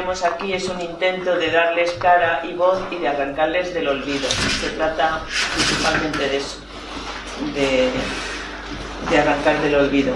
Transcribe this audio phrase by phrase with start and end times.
[0.00, 4.26] tenemos aquí es un intento de darles cara y voz y de arrancarles del olvido.
[4.30, 5.20] Se trata
[5.54, 6.56] principalmente de eso,
[7.54, 10.14] de, arrancar del olvido.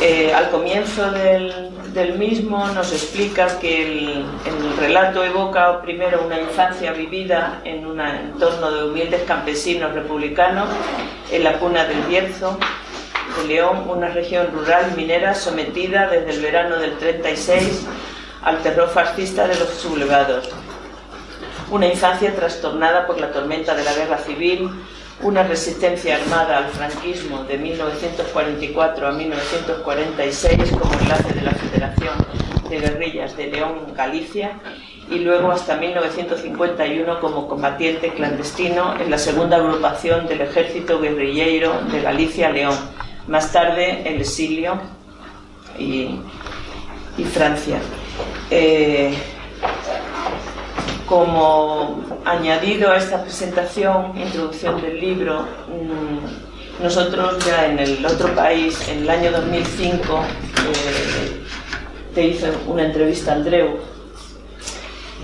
[0.00, 4.08] Eh, al comienzo del, mismo nos explica que el,
[4.44, 10.68] el, relato evoca primero una infancia vivida en un entorno de humildes campesinos republicanos
[11.30, 12.58] en la cuna del Bierzo,
[13.38, 17.86] de León, una región rural minera sometida desde el verano del 36
[18.42, 20.48] al terror fascista de los sublevados.
[21.70, 24.70] Una infancia trastornada por la tormenta de la guerra civil,
[25.22, 32.14] una resistencia armada al franquismo de 1944 a 1946 como enlace de la Federación
[32.68, 34.58] de Guerrillas de León, Galicia,
[35.10, 42.00] y luego hasta 1951 como combatiente clandestino en la segunda agrupación del Ejército Guerrillero de
[42.00, 42.76] Galicia, León.
[43.28, 44.80] Más tarde el exilio
[45.78, 46.18] y,
[47.32, 47.78] Francia.
[48.50, 49.14] Eh,
[51.06, 58.88] como añadido a esta presentación, introducción del libro, mm, nosotros ya en el otro país,
[58.88, 60.24] en el año 2005,
[60.68, 61.40] eh,
[62.14, 63.78] te hice una entrevista a Andreu,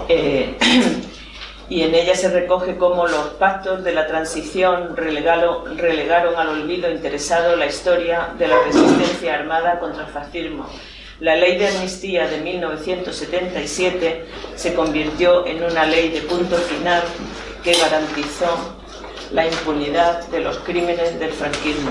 [0.09, 0.57] eh,
[1.69, 7.57] y en ella se recoge cómo los pactos de la transición relegaron al olvido interesado
[7.57, 10.67] la historia de la resistencia armada contra el fascismo
[11.21, 14.25] la ley de amnistía de 1977
[14.55, 17.03] se convirtió en una ley de punto final
[17.65, 18.77] que garantizó
[19.33, 21.91] la impunidad de los crímenes del franquismo.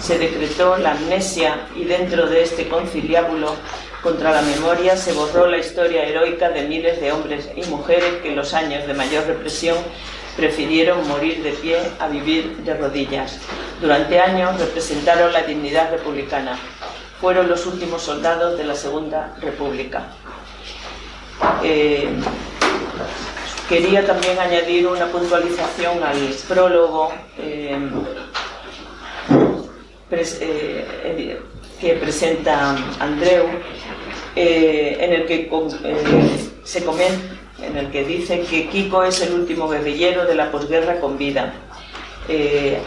[0.00, 3.56] Se decretó la amnesia y dentro de este conciliábulo
[4.04, 8.28] contra la memoria se borró la historia heroica de miles de hombres y mujeres que
[8.30, 9.76] en los años de mayor represión
[10.36, 13.40] prefirieron morir de pie a vivir de rodillas.
[13.80, 16.56] Durante años representaron la dignidad republicana
[17.20, 20.08] fueron los últimos soldados de la Segunda República.
[21.62, 22.08] Eh,
[23.68, 27.78] quería también añadir una puntualización al prólogo eh,
[30.10, 31.40] eh,
[31.80, 33.46] que presenta Andreu,
[34.34, 35.50] en el que
[36.64, 41.00] se comenta, en el que dice que Kiko es el último guerrillero de la posguerra
[41.00, 41.52] con vida.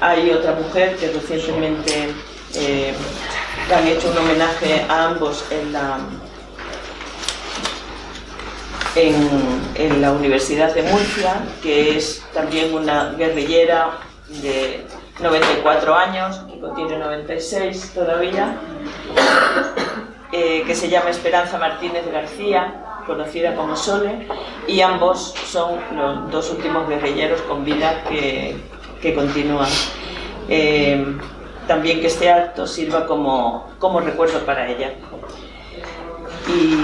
[0.01, 2.09] hay otra mujer que recientemente
[3.73, 5.99] han hecho un homenaje a ambos en la,
[8.95, 13.97] en, la Universidad de Murcia, que es también una guerrillera
[14.41, 14.85] de
[15.21, 18.55] 94 años, que tiene 96 todavía,
[20.31, 24.27] eh, que se llama Esperanza Martínez García, conocida como Sole,
[24.67, 28.55] y ambos son los dos últimos guerrilleros con vida que,
[29.01, 29.69] que continúan.
[30.49, 31.17] Eh,
[31.67, 33.69] también que este acto sirva como,
[34.03, 34.93] recuerdo para ella.
[36.47, 36.77] Y,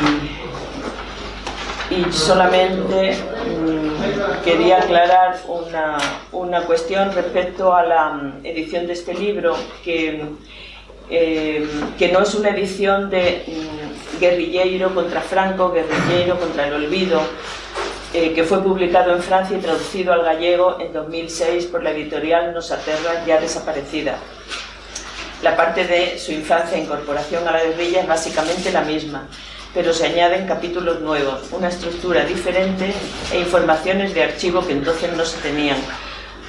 [2.11, 5.39] solamente mm, quería aclarar
[6.31, 10.23] una, cuestión respecto a la mm, edición de este libro, que,
[11.09, 17.21] eh, que no es una edición de mm, guerrillero contra Franco, guerrillero contra el olvido,
[18.13, 22.53] eh, que fue publicado en Francia y traducido al gallego en 2006 por la editorial
[22.53, 24.17] Nosaterra, ya desaparecida.
[25.41, 29.23] La parte de su infancia e incorporación a la guerrilla es básicamente la misma,
[29.73, 32.93] pero se añaden capítulos nuevos, una estructura diferente
[33.31, 35.77] e informaciones de archivo que entonces no se tenían,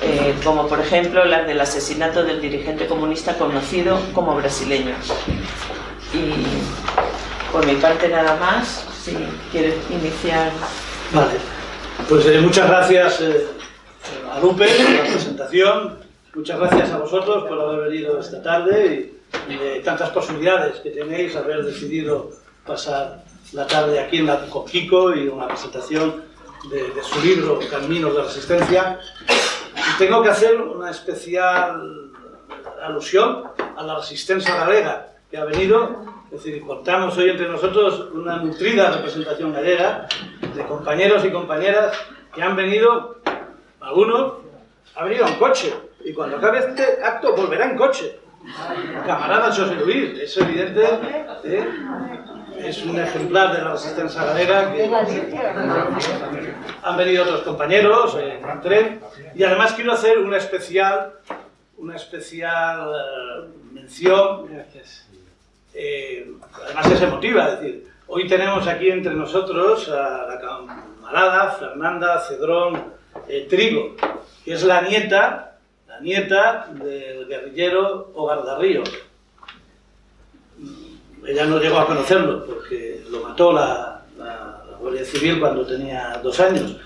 [0.02, 4.96] eh, como por ejemplo las del asesinato del dirigente comunista conocido como brasileño.
[6.12, 9.14] Y por mi parte nada más, si
[9.52, 10.50] quieres iniciar.
[11.12, 11.34] Vale,
[12.08, 13.46] pues eh, muchas gracias eh,
[14.34, 16.09] a Lupe por la presentación.
[16.32, 19.14] Muchas gracias a vosotros por haber venido esta tarde
[19.48, 22.30] y, de tantas posibilidades que tenéis, haber decidido
[22.64, 26.22] pasar la tarde aquí en la Coquico y una presentación
[26.70, 29.00] de, su libro Caminos de Resistencia.
[29.74, 32.12] Y tengo que hacer una especial
[32.80, 35.96] alusión a la resistencia galega que ha venido,
[36.26, 40.06] es decir, contamos hoy entre nosotros una nutrida representación gallega
[40.54, 41.96] de compañeros y compañeras
[42.32, 43.16] que han venido,
[43.80, 44.34] algunos,
[44.94, 48.18] han venido en coche, y cuando acabe este acto volverá en coche.
[49.06, 50.82] Camarada José Luis, es evidente,
[51.44, 51.68] ¿eh?
[52.58, 54.90] es un ejemplar de la resistencia galega que
[56.82, 59.00] han venido otros compañeros en tren
[59.34, 61.12] y además quiero hacer una especial
[61.76, 64.48] una especial eh, mención
[65.72, 66.32] eh,
[66.64, 72.92] además es emotiva, es decir, hoy tenemos aquí entre nosotros a la camarada Fernanda Cedrón
[73.48, 73.96] Trigo,
[74.44, 75.49] que es la nieta
[76.00, 78.82] nieta del guerrillero Ogardarrío.
[81.26, 84.02] Ella no llegó a conocerlo porque lo mató la,
[85.04, 86.76] civil cuando tenía dos años.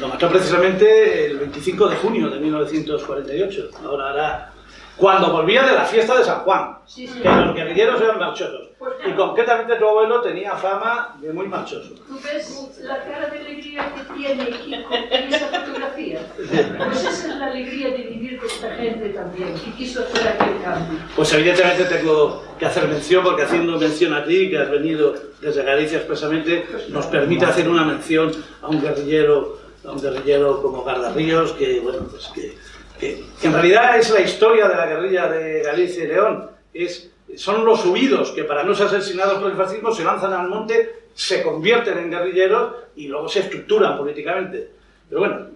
[0.00, 3.70] Lo mató precisamente el 25 de junio de 1948.
[3.84, 4.52] Ahora
[4.96, 7.20] cuando volvía de la fiesta de San Juan, Sí, sí.
[7.20, 8.67] que los guerrilleros eran marchosos.
[9.06, 11.94] Y concretamente tu abuelo tenía fama de muy marchoso.
[12.06, 16.20] ¿Tú ves la cara de alegría que tiene Kiko en esa fotografía?
[16.36, 20.62] Pues esa es la alegría de vivir de esta gente también, que quiso hacer aquel
[20.62, 20.98] cambio.
[21.16, 25.62] Pues evidentemente tengo que hacer mención, porque haciendo mención a ti, que has venido desde
[25.64, 28.32] Galicia expresamente, nos permite hacer una mención
[28.62, 32.56] a un guerrillero, a un guerrillero como Gardarríos, que bueno, pues que,
[33.00, 36.50] que- que en realidad es la historia de la guerrilla de Galicia y León.
[36.74, 40.48] Es, son los huidos que para no ser asesinados por el fascismo se lanzan al
[40.48, 44.70] monte, se convierten en guerrilleros y luego se estructuran políticamente.
[45.08, 45.46] Pero bueno,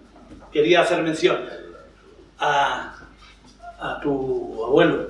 [0.51, 1.39] quería hacer mención
[2.39, 2.95] a,
[3.79, 5.07] a tu abuelo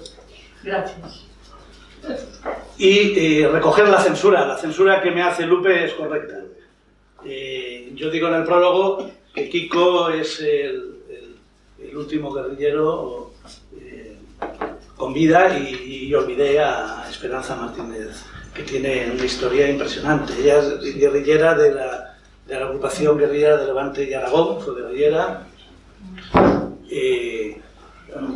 [0.63, 1.25] Gracias.
[2.77, 4.45] y eh, recoger la censura.
[4.45, 6.39] La censura que me hace Lupe es correcta.
[7.25, 11.35] Eh, yo digo en el prólogo que Kiko es el, el-
[11.89, 13.32] el último guerrillero
[15.03, 18.23] con vida y, y olvidé a Esperanza Martínez,
[18.53, 20.31] que tiene una historia impresionante.
[20.39, 22.15] Ella es guerrillera de la,
[22.47, 25.41] de la agrupación guerrillera de Levante y Aragón, fue guerrillera.
[26.89, 27.59] Eh,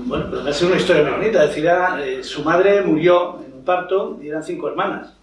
[0.07, 1.47] bueno, pero me hace una historia muy bonita.
[1.47, 5.13] Decía, eh, su madre murió en un parto y eran cinco hermanas.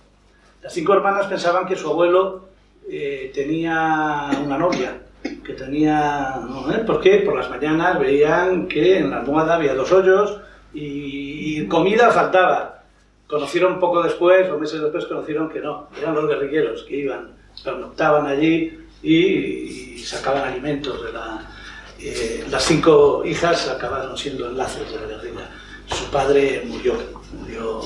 [0.63, 2.49] Las cinco hermanas pensaban que su abuelo
[2.91, 6.37] eh, tenía una novia, que tenía...
[6.73, 6.79] ¿Eh?
[6.87, 7.19] ¿Por qué?
[7.19, 10.41] Por las mañanas veían que en la almohada había dos hoyos
[10.75, 12.83] y, y comida faltaba.
[13.27, 17.31] Conocieron poco después, o meses después, conocieron que no, eran los guerrilleros que iban,
[17.65, 21.51] pernoctaban allí y, y sacaban alimentos de la...
[22.01, 25.51] eh, las cinco hijas acabaron siendo enlaces de la guerrilla.
[25.87, 26.95] Su padre murió,
[27.41, 27.81] murió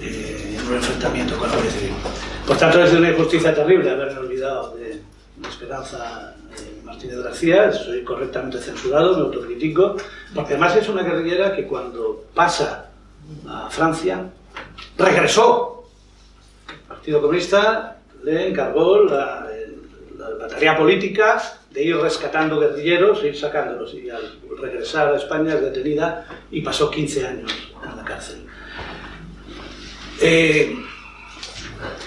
[0.00, 1.94] eh, en un enfrentamiento con la Guardia Civil.
[2.46, 5.00] Por tanto, es una injusticia terrible haberme olvidado de
[5.48, 9.96] Esperanza eh, Martínez García, soy correctamente censurado, me autocritico,
[10.34, 12.90] porque además es una guerrillera que cuando pasa
[13.48, 14.26] a Francia,
[14.98, 15.84] regresó.
[16.68, 19.46] El Partido Comunista le encargó la,
[20.60, 23.92] la, política de ir rescatando guerrilleros ir sacándolos.
[23.94, 27.52] Y al regresar a España es detenida y pasó 15 años
[27.82, 28.46] en la cárcel.
[30.20, 30.76] Eh,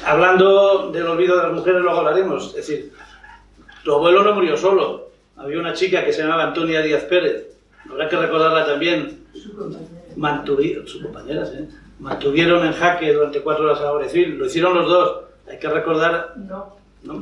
[0.05, 2.47] hablando del olvido de las mujeres, luego hablaremos.
[2.47, 2.93] Es decir,
[3.87, 5.07] tu abuelo no murió solo.
[5.37, 7.57] Había una chica que se llamaba Antonia Díaz Pérez.
[7.89, 9.25] Habrá que recordarla también.
[9.33, 9.87] Su compañera.
[10.17, 11.69] Mantuvieron, sus compañeras, ¿eh?
[11.99, 14.37] mantuvieron en jaque durante cuatro horas a la Guardia Civil.
[14.37, 15.21] Lo hicieron los dos.
[15.49, 17.21] Hay que recordar, No, ¿no?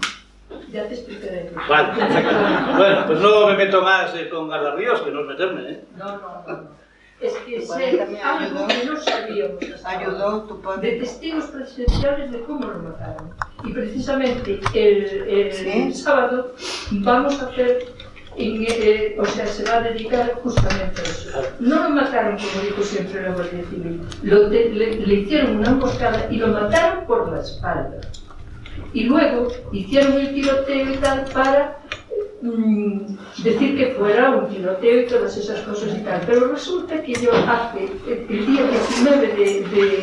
[0.71, 1.51] ya te explicaré.
[1.69, 2.35] Vale, perfecto.
[2.77, 5.83] Bueno, pues no me meto más eh, con Gardarríos, que no es meterme, ¿eh?
[5.97, 6.53] No, no, no.
[6.63, 6.67] no.
[7.21, 8.67] Es que sé también algo ayudó.
[8.67, 9.85] que no sabíamos.
[9.85, 10.91] Ayudó tu de padre.
[10.99, 13.29] testigos presenciales de cómo lo mataron.
[13.65, 15.93] Y precisamente el, el ¿Sí?
[15.93, 16.53] sábado
[16.91, 17.85] vamos a hacer,
[18.37, 21.41] en, eh, o sea, se va a dedicar justamente a eso.
[21.59, 25.69] No lo mataron, como dijo siempre la Guardia Civil, lo te- le, le hicieron una
[25.69, 28.01] emboscada y lo mataron por la espalda.
[28.93, 31.79] Y luego hicieron el tiroteo y tal para
[32.45, 36.21] mm, decir que fuera un tiroteo y todas esas cosas y tal.
[36.25, 39.97] Pero resulta que yo hace, el, día 19 de, de,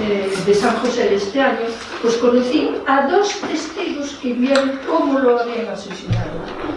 [0.00, 1.66] eh, de San José de este año,
[2.00, 6.30] pues conocí a dos testigos que vieron cómo lo habían asesinado.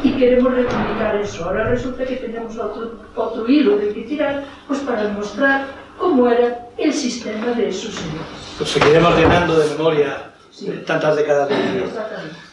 [0.04, 1.46] Y queremos reivindicar eso.
[1.46, 5.66] Ahora resulta que tenemos otro, otro hilo de que tirar, pues para demostrar
[5.98, 8.28] cómo era el sistema de esos señores.
[8.58, 10.72] Pues seguiremos llenando de memoria Sí.
[10.88, 11.88] tantas décadas de olvido.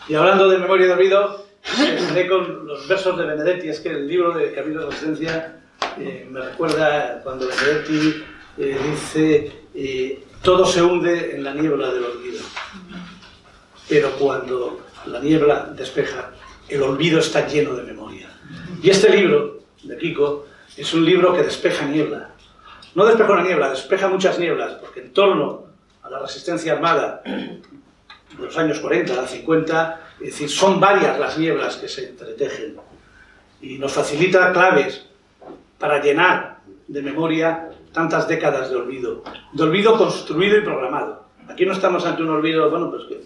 [0.09, 3.69] Y hablando de memoria de olvido, empezaré con los versos de Benedetti.
[3.69, 5.61] Es que el libro de Camilo de Resistencia
[5.99, 8.25] eh, me recuerda cuando Benedetti
[8.59, 12.40] eh, dice: eh, Todo se hunde en la niebla del olvido.
[13.88, 16.31] Pero cuando la niebla despeja,
[16.69, 18.28] el olvido está lleno de memoria.
[18.83, 22.31] Y este libro de Kiko es un libro que despeja niebla.
[22.95, 25.66] No despeja una niebla, despeja muchas nieblas, porque en torno
[26.02, 31.76] a la resistencia armada de los años 40, 50, es decir, son varias las nieblas
[31.76, 32.76] que se entretejen
[33.60, 35.06] y nos facilita claves
[35.78, 41.26] para llenar de memoria tantas décadas de olvido, de olvido construido y programado.
[41.48, 43.20] Aquí no estamos ante un olvido, bueno, pues que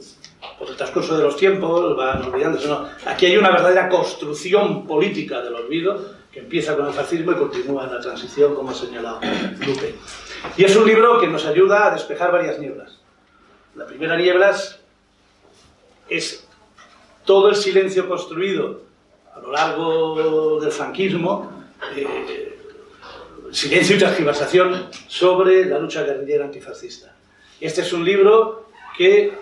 [0.59, 2.89] por el transcurso de los tiempos van olvidándose, no.
[3.07, 7.85] Aquí hay una verdadera construcción política del olvido que empieza con el fascismo y continúa
[7.85, 9.21] en la transición, como ha señalado
[9.67, 9.95] Lupe.
[10.57, 12.99] Y es un libro que nos ayuda a despejar varias nieblas.
[13.75, 14.55] La primera niebla
[16.09, 16.46] es
[17.27, 18.83] todo el silencio construido
[19.35, 21.53] a lo largo del franquismo,
[21.95, 22.59] eh,
[23.51, 27.15] silencio y transgiversación sobre la lucha guerrillera antifascista.
[27.61, 29.33] Este es un libro que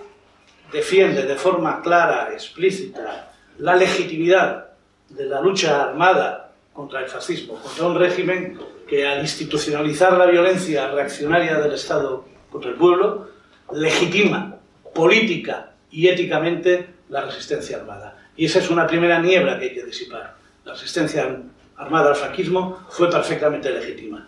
[0.73, 4.71] defiende de forma clara, explícita, la legitimidad
[5.11, 10.91] de la lucha armada contra el fascismo, contra un régimen que al institucionalizar la violencia
[10.91, 13.29] reaccionaria del Estado contra el pueblo,
[13.73, 14.57] legitima
[14.93, 18.16] política y éticamente la resistencia armada.
[18.37, 20.37] Y esa es una primera niebla que hay que disipar.
[20.64, 21.40] La resistencia
[21.76, 24.26] armada al franquismo fue perfectamente legítima.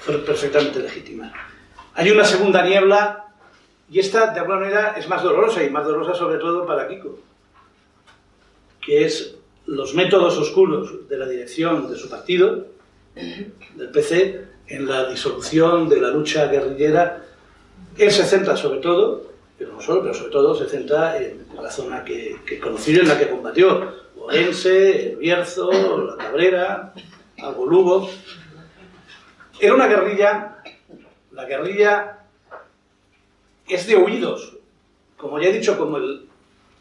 [0.00, 1.32] Fue perfectamente legítima.
[1.94, 3.26] Hay una segunda niebla,
[3.90, 7.18] y esta de alguna manera es más dolorosa, y más dolorosa sobre todo para Kiko,
[8.80, 9.34] que es
[9.66, 12.66] los métodos oscuros de la dirección de su partido,
[13.14, 17.24] del PC, en la disolución de la lucha guerrillera.
[17.96, 19.27] Él se centra sobre todo,
[19.58, 23.08] pero no solo, pero sobre todo se centra en la zona que, que conoció en
[23.08, 25.70] la que combatió, Orense, El Bierzo,
[26.06, 26.94] La Cabrera,
[27.42, 28.10] Algo Lugo.
[29.60, 30.62] Era una guerrilla,
[31.32, 32.18] la guerrilla
[33.66, 34.56] es de huidos,
[35.16, 36.28] como ya he dicho, como el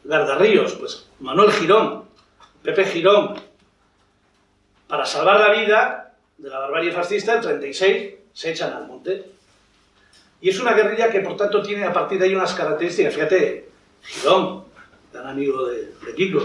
[0.03, 2.05] Gardarríos, pues Manuel Girón,
[2.61, 3.35] Pepe Girón,
[4.87, 9.36] para salvar la vida de la barbarie fascista, el 36 se echan al monte.
[10.39, 13.13] Y es una guerrilla que, por tanto, tiene a partir de ahí unas características.
[13.13, 13.69] Fíjate,
[14.03, 14.65] Girón,
[15.11, 16.41] gran amigo de, de Kiko,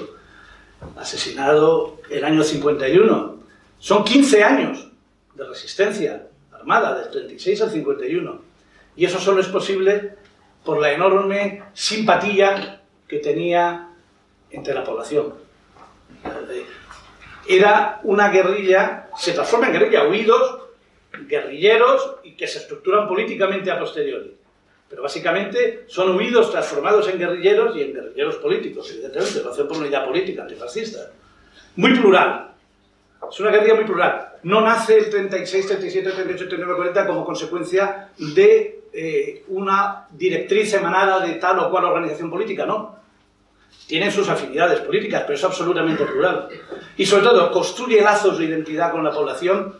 [0.96, 3.36] asesinado el año 51.
[3.78, 4.88] Son 15 años
[5.34, 8.40] de resistencia armada, del 36 al 51.
[8.96, 10.14] Y eso solo es posible
[10.64, 13.90] por la enorme simpatía que tenía
[14.50, 15.34] entre la población.
[17.48, 20.61] Era una guerrilla, se transforma en guerrilla, huidos,
[21.26, 24.36] guerrilleros y que se estructuran políticamente a posteriori.
[24.88, 29.78] Pero básicamente son huidos transformados en guerrilleros y en guerrilleros políticos, evidentemente, lo hacen por
[29.78, 31.10] una idea política antifascista.
[31.76, 32.52] Muy plural.
[33.30, 34.32] Es una guerrilla muy plural.
[34.42, 41.24] No nace el 36, 37, 38, 39, 40 como consecuencia de eh, una directriz emanada
[41.24, 43.00] de tal o cual organización política, no.
[43.86, 46.48] Tienen sus afinidades políticas, pero es absolutamente plural.
[46.98, 49.78] Y sobre todo, construye lazos de identidad con la población,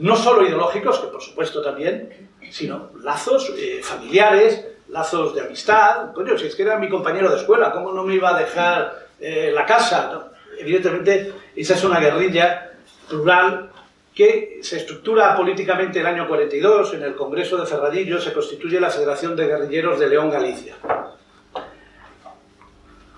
[0.00, 6.12] no solo ideológicos, que por supuesto también, sino lazos eh, familiares, lazos de amistad.
[6.14, 9.08] Coño, si es que era mi compañero de escuela, ¿cómo no me iba a dejar
[9.20, 10.32] eh, la casa?
[10.58, 12.72] Evidentemente, esa es una guerrilla
[13.10, 13.70] plural
[14.14, 18.90] que se estructura políticamente el año 42, en el Congreso de Ferradillo se constituye la
[18.90, 20.76] Federación de Guerrilleros de León Galicia.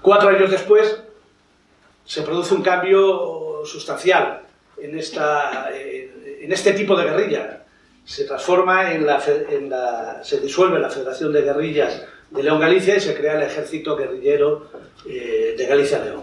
[0.01, 1.01] Cuatro años después
[2.05, 4.43] se produce un cambio sustancial
[4.77, 5.71] en, esta,
[6.43, 7.63] en este tipo de guerrilla
[8.05, 9.73] se transforma en la, en
[10.23, 14.69] se disuelve la Federación de Guerrillas de León Galicia y se crea el Ejército Guerrillero
[15.09, 16.23] eh, de Galicia León,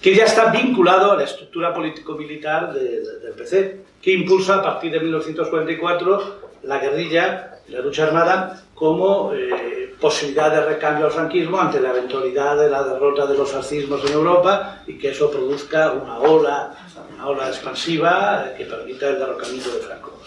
[0.00, 4.62] que ya está vinculado a la estructura político-militar de, de, del PC, que impulsa a
[4.62, 11.60] partir de 1944 la guerrilla, la lucha armada, como eh, posibilidad de recambio al franquismo
[11.60, 15.92] ante la eventualidad de la derrota de los fascismos en Europa y que eso produzca
[15.92, 16.74] una ola,
[17.14, 20.18] una ola expansiva que permita el derrocamiento de Franco.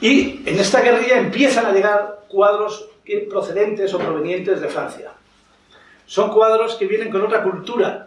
[0.00, 2.88] Y en esta guerrilla empiezan a llegar cuadros
[3.28, 5.10] procedentes o provenientes de Francia.
[6.06, 8.06] Son cuadros que vienen con otra cultura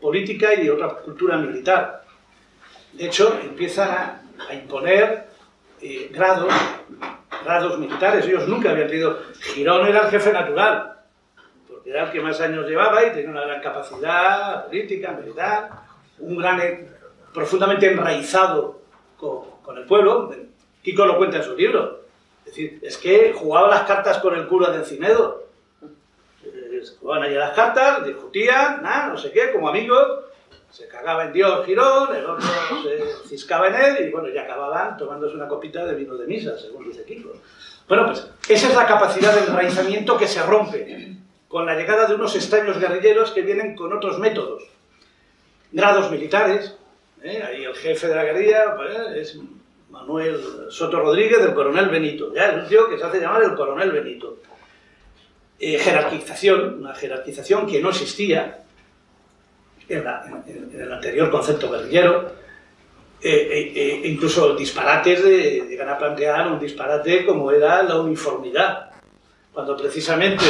[0.00, 2.02] política y otra cultura militar.
[2.94, 5.28] De hecho, empiezan a, a imponer
[5.80, 6.52] eh, grados,
[7.44, 8.26] grados militares.
[8.26, 9.18] Ellos nunca habían tenido...
[9.54, 10.96] Girón era el jefe natural,
[11.68, 15.70] porque era el que más años llevaba y tenía una gran capacidad política, militar,
[16.18, 16.88] un gran, eh,
[17.32, 18.80] profundamente enraizado
[19.16, 20.32] con, con el pueblo,
[20.82, 22.00] Kiko lo cuenta en su libro.
[22.40, 25.44] Es decir, es que jugaba las cartas con el cura de Encinedo.
[26.44, 30.24] Eh, jugaban allí las cartas, discutían, nada, no sé qué, como amigos.
[30.72, 32.48] Se cagaba en Dios Girón, el otro
[32.82, 36.58] se ciscaba en él y bueno, ya acababan tomándose una copita de vino de misa,
[36.58, 37.30] según dice Kiko.
[37.86, 42.14] Bueno, pues esa es la capacidad de enraizamiento que se rompe con la llegada de
[42.14, 44.62] unos estaños guerrilleros que vienen con otros métodos.
[45.70, 46.74] Grados militares,
[47.22, 47.42] ¿eh?
[47.46, 49.38] ahí el jefe de la guerrilla pues, es
[49.90, 52.32] Manuel Soto Rodríguez del coronel Benito.
[52.34, 54.38] Ya es un tío que se hace llamar el coronel Benito.
[55.58, 58.62] Eh, jerarquización, una jerarquización que no existía
[59.88, 62.42] en, la, en, el anterior concepto guerrillero.
[63.24, 68.90] Eh, eh, incluso disparates de, llegan a plantear un disparate como era la uniformidad.
[69.52, 70.44] Cuando precisamente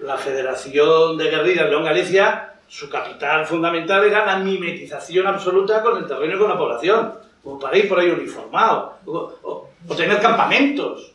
[0.00, 6.06] la Federación de Guerrillas León Galicia, su capital fundamental era la mimetización absoluta con el
[6.06, 10.20] terreno y con la población o para ir por ahí uniformado, o, o, o tener
[10.20, 11.12] campamentos.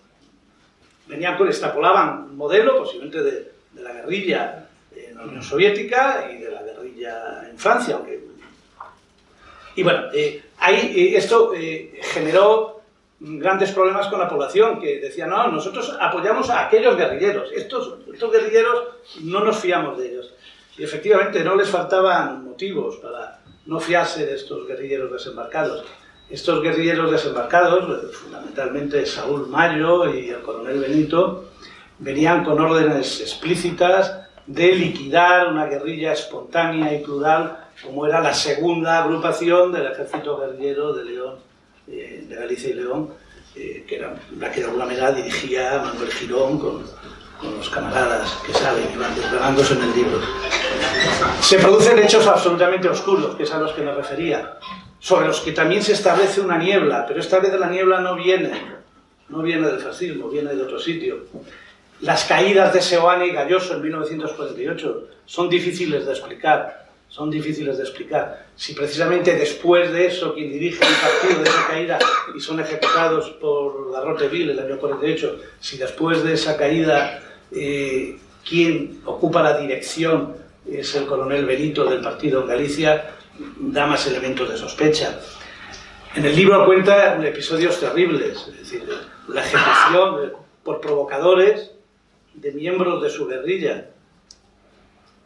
[1.08, 6.38] Venían con, extrapolaban un modelo posiblemente de, de, la guerrilla en la Unión Soviética y
[6.38, 6.62] de la
[7.00, 7.96] guerrilla en Francia.
[7.96, 8.28] Aunque...
[9.76, 12.82] Y bueno, eh, ahí, eh, esto eh, generó
[13.20, 18.32] grandes problemas con la población, que decían, no, nosotros apoyamos a aquellos guerrilleros, estos, estos
[18.32, 18.84] guerrilleros
[19.24, 20.34] no nos fiamos de ellos.
[20.78, 25.86] Y efectivamente no les faltaban motivos para no fiarse de estos guerrilleros desembarcados.
[26.30, 31.50] Estos guerrilleros desembarcados, fundamentalmente Saúl Mayo y el coronel Benito,
[31.98, 39.04] venían con órdenes explícitas de liquidar una guerrilla espontánea y plural como era la segunda
[39.04, 41.36] agrupación del ejército guerrillero de León,
[41.88, 43.10] eh, de Galicia y León,
[43.56, 46.84] eh, que era la que de alguna manera dirigía Manuel Girón con,
[47.40, 50.20] con los camaradas que saben y van desvelándose en el libro.
[51.42, 54.58] Se producen hechos absolutamente oscuros, que es a los que me refería
[54.98, 58.52] sobre los que también se establece una niebla, pero esta vez la niebla no viene,
[59.30, 61.26] no viene del fascismo, viene de otro sitio.
[62.02, 67.84] Las caídas de Seoane y Galloso en 1948 son difíciles de explicar, son difíciles de
[67.84, 68.48] explicar.
[68.56, 72.00] Si precisamente después de eso quien dirige el partido de esa caída
[72.34, 78.18] y son ejecutados por la Roteville el año 48, si después de esa caída eh,
[78.48, 83.12] quien ocupa la dirección es el coronel Benito del partido en Galicia,
[83.60, 85.20] da más elementos de sospecha.
[86.16, 88.88] En el libro cuenta episodios terribles, es decir,
[89.28, 91.72] la ejecución por provocadores
[92.42, 93.90] de miembros de su guerrilla,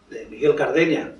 [0.09, 1.11] de Miguel Cardeña,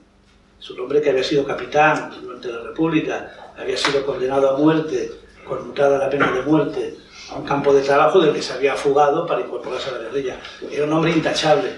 [0.58, 5.12] su nombre que había sido capitán durante la República, había sido condenado a muerte,
[5.46, 6.96] conmutada la pena de muerte,
[7.30, 10.40] a un campo de trabajo del que se había fugado para incorporarse a la guerrilla.
[10.72, 11.70] Era un hombre intachable,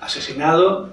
[0.00, 0.90] asesinado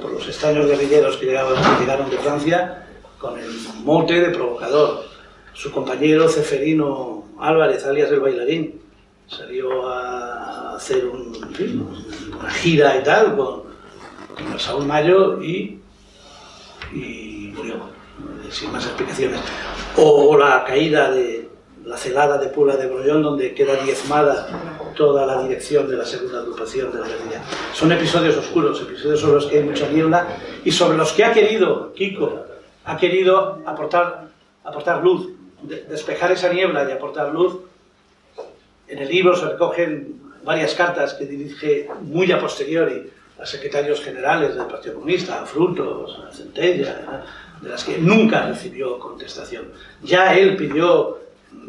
[0.00, 2.86] por los extraños guerrilleros que, llegaron de Francia
[3.18, 3.50] con el
[3.82, 5.04] mote de provocador.
[5.52, 8.85] Su compañero Ceferino Álvarez, alias el bailarín,
[9.28, 13.62] salió a hacer una gira y tal con,
[14.34, 15.80] con Saúl Mayo y,
[16.92, 17.74] y murió,
[18.50, 19.40] sin más explicaciones.
[19.96, 21.48] O la caída de
[21.86, 24.48] la celada de Pula de Brollón, donde queda diezmada
[24.96, 27.42] toda la dirección de la segunda agrupación de la guerrilla.
[27.72, 30.26] Son episodios oscuros, episodios sobre los que hay mucha niebla
[30.64, 32.44] y sobre los que ha querido Kiko,
[32.84, 34.28] ha querido aportar,
[34.64, 35.28] aportar luz,
[35.88, 37.56] despejar esa niebla y aportar luz.
[38.88, 44.54] En el libro se recogen varias cartas que dirige muy a posteriori a secretarios generales
[44.54, 47.24] del Partido Comunista, a Frutos, a Centella,
[47.60, 49.66] de las que nunca recibió contestación.
[50.02, 51.18] Ya él pidió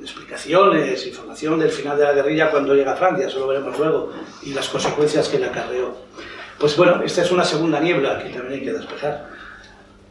[0.01, 4.13] explicaciones, información del final de la guerrilla cuando llega a Francia, eso lo veremos luego,
[4.43, 5.95] y las consecuencias que le acarreó.
[6.59, 9.29] Pues bueno, esta es una segunda niebla que también hay que despejar.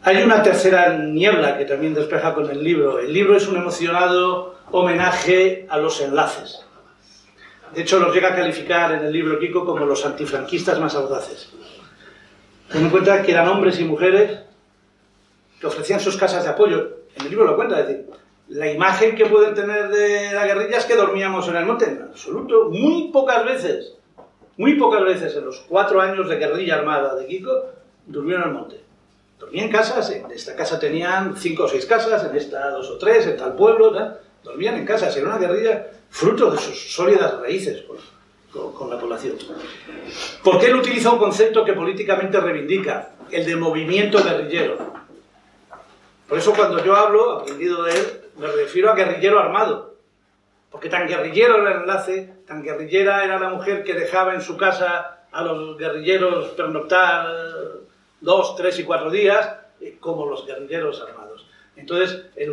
[0.02, 2.98] Hay una tercera niebla que también despeja con el libro.
[2.98, 6.65] El libro es un emocionado homenaje a los enlaces.
[7.74, 11.50] De hecho, los llega a calificar en el libro Kiko como los antifranquistas más audaces.
[12.70, 14.40] Ten en cuenta que eran hombres y mujeres
[15.60, 16.98] que ofrecían sus casas de apoyo.
[17.16, 18.06] En el libro lo cuenta, es decir,
[18.48, 22.02] la imagen que pueden tener de la guerrilla es que dormíamos en el monte, en
[22.02, 23.94] absoluto, muy pocas veces,
[24.56, 27.50] muy pocas veces en los cuatro años de guerrilla armada de Kiko,
[28.06, 28.80] durmieron en el monte.
[29.38, 32.98] Dormían en casas, en esta casa tenían cinco o seis casas, en esta dos o
[32.98, 33.92] tres, en tal pueblo,
[34.42, 37.84] dormían en casas, era una guerrilla fruto de sus sólidas raíces
[38.50, 39.36] con, la población.
[40.42, 43.10] ¿Por qué él utiliza un concepto que políticamente reivindica?
[43.30, 44.78] El de movimiento guerrillero.
[46.26, 49.96] Por eso cuando yo hablo, aprendido de él, me refiero a guerrillero armado.
[50.70, 54.56] Porque tan guerrillero era el enlace, tan guerrillera era la mujer que dejaba en su
[54.56, 57.26] casa a los guerrilleros pernoctar
[58.22, 61.25] dos, tres y cuatro días, eh, como los guerrilleros armados.
[61.76, 62.52] Entonces, el,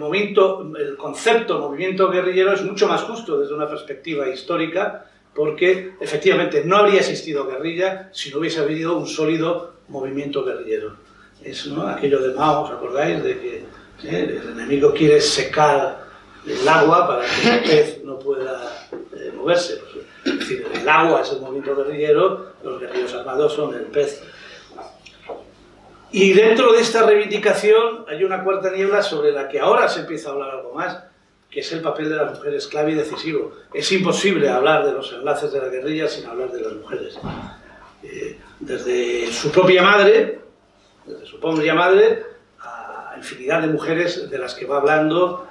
[0.97, 6.99] concepto movimiento guerrillero es mucho más justo desde una perspectiva histórica, porque efectivamente no habría
[6.99, 10.97] existido guerrilla si no hubiese habido un sólido movimiento guerrillero.
[11.43, 13.23] Es aquello de Mao, ¿os acordáis?
[13.23, 13.57] De que
[14.03, 14.41] ¿eh?
[14.41, 16.03] El enemigo quiere secar
[16.45, 19.77] el agua para que el pez no pueda eh, moverse.
[19.77, 24.21] Pues, es decir, el agua es el movimiento guerrillero, los guerrilleros armados son el pez.
[26.15, 30.29] Y dentro de esta reivindicación hay una cuarta niebla sobre la que ahora se empieza
[30.29, 30.99] a hablar algo más,
[31.49, 33.51] que es el papel de las mujeres clave y decisivo.
[33.73, 37.17] Es imposible hablar de los enlaces de la guerrilla sin hablar de las mujeres.
[38.03, 40.39] Eh, desde su propia madre,
[41.03, 42.23] desde su propia madre,
[43.17, 45.47] infinidad de mujeres de las que va hablando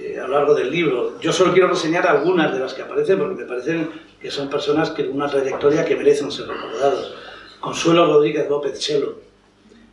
[0.00, 1.20] eh, a lo largo del libro.
[1.20, 4.92] Yo solo quiero reseñar algunas de las que aparecen porque me parecen que son personas
[4.92, 7.14] que una trayectoria que merecen ser recordados.
[7.60, 9.25] Consuelo Rodríguez López Chelo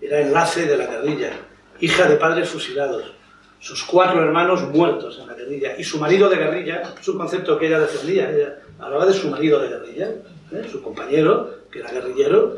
[0.06, 1.32] era enlace de la guerrilla,
[1.80, 3.14] hija de padres fusilados,
[3.60, 7.58] sus cuatro hermanos muertos en la guerrilla y su marido de guerrilla, es un concepto
[7.58, 10.10] que ella defendía, ella hablaba de su marido de guerrilla,
[10.52, 10.68] ¿eh?
[10.70, 12.58] su compañero, que era guerrillero,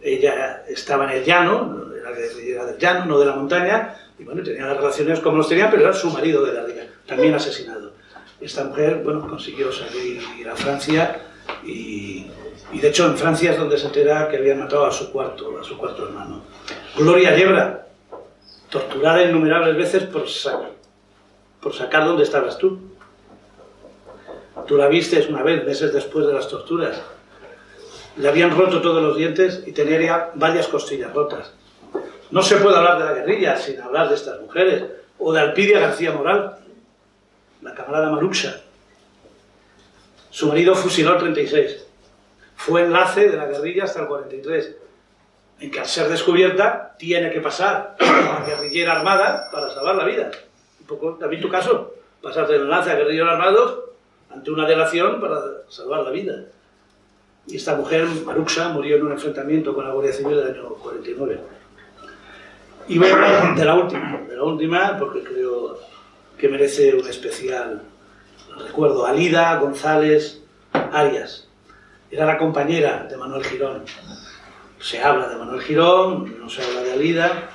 [0.00, 4.42] ella estaba en el llano, era guerrillera del llano, no de la montaña, y bueno,
[4.44, 7.92] tenía las relaciones como los tenía, pero era su marido de guerrilla, también asesinado.
[8.40, 11.20] esta mujer, bueno, consiguió salir a Francia
[11.64, 12.26] y,
[12.72, 15.58] y, de hecho en Francia es donde se entera que habían matado a su cuarto,
[15.60, 16.42] a su cuarto hermano.
[16.96, 17.86] Gloria Yebra,
[18.68, 20.24] torturada innumerables veces por,
[21.60, 22.78] por sacar dónde estabas tú.
[24.66, 27.00] Tú la viste una vez, meses después de las torturas.
[28.16, 31.52] Le habían roto todos los dientes y tenía varias costillas rotas.
[32.30, 34.84] No se puede hablar de la guerrilla sin hablar de estas mujeres,
[35.18, 36.58] o de Alpidia García Moral,
[37.62, 38.60] la camarada Maruxa.
[40.30, 41.87] Su marido fusiló el 36.
[42.58, 44.74] Fue enlace de la guerrilla hasta el 43.
[45.60, 50.32] En que al ser descubierta tiene que pasar a guerrillera armada para salvar la vida.
[50.80, 53.78] Un poco también tu caso, pasar del enlace a guerrilleros armados
[54.28, 56.46] ante una delación para salvar la vida.
[57.46, 61.40] Y esta mujer, Maruxa, murió en un enfrentamiento con la Guardia Civil del año 49.
[62.88, 65.78] Y voy a hablar de la última, de la última porque creo
[66.36, 67.82] que merece un especial
[68.58, 69.06] recuerdo.
[69.06, 70.42] Alida González
[70.72, 71.47] Arias.
[72.10, 73.84] Era la compañera de Manuel Girón.
[74.80, 77.50] Se habla de Manuel Girón, no se habla de Alida,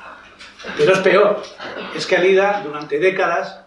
[0.78, 1.42] pero es peor.
[1.96, 3.62] Es que Alida, durante décadas,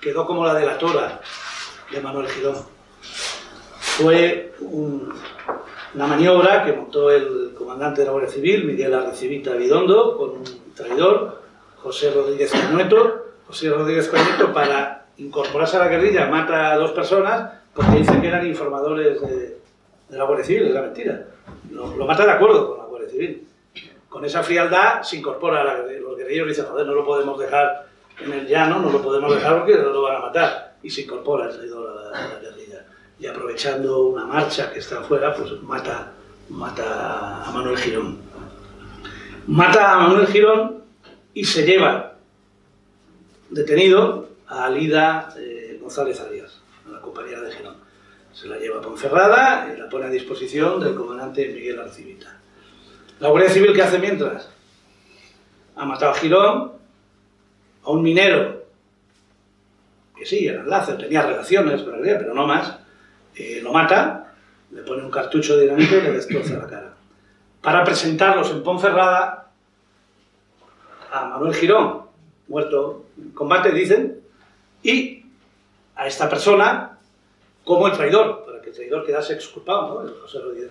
[0.00, 1.20] quedó como la delatora
[1.90, 2.56] de Manuel Girón.
[3.78, 10.30] Fue una maniobra que montó el comandante de la Guardia Civil, Miguel Arrecibita Vidondo, con
[10.30, 11.42] un traidor,
[11.76, 17.52] José Rodríguez Canueto, José Rodríguez Canueto, para incorporarse a la guerrilla, mata a dos personas
[17.74, 19.57] porque dicen que eran informadores de,
[20.10, 21.26] la Guardia Civil, es la mentira.
[21.70, 23.46] Lo, mata de acuerdo con la Guardia Civil.
[24.08, 25.78] Con esa frialdad se incorpora a la.
[25.78, 27.86] Los guerrilleros dicen, joder, no lo podemos dejar
[28.20, 30.76] en el llano, no lo podemos dejar porque lo van a matar.
[30.82, 32.84] Y se incorpora el traidor a la guerrilla.
[33.18, 36.12] Y aprovechando una marcha que está afuera, pues mata,
[36.48, 38.18] mata a Manuel Girón.
[39.46, 40.84] Mata a Manuel Girón
[41.34, 42.14] y se lleva
[43.50, 47.76] detenido a Alida eh, González Arias, a la compañera de Girón.
[48.38, 52.38] Se la lleva a Ponferrada y la pone a disposición del comandante Miguel Arcivita.
[53.18, 54.48] La Guardia Civil, ¿qué hace mientras?
[55.74, 56.72] Ha matado a Girón,
[57.82, 58.64] a un minero,
[60.16, 62.78] que sí, era enlace, tenía relaciones pero no más,
[63.34, 64.32] eh, lo mata,
[64.70, 66.94] le pone un cartucho de dinamita y le destroza la cara.
[67.60, 69.50] Para presentarlos en Ponferrada
[71.10, 72.02] a Manuel Girón,
[72.46, 74.20] muerto en combate, dicen,
[74.84, 75.24] y
[75.96, 76.97] a esta persona
[77.68, 80.08] como el traidor, para que el traidor quedase exculpado, ¿no?
[80.08, 80.70] el José Rodríguez.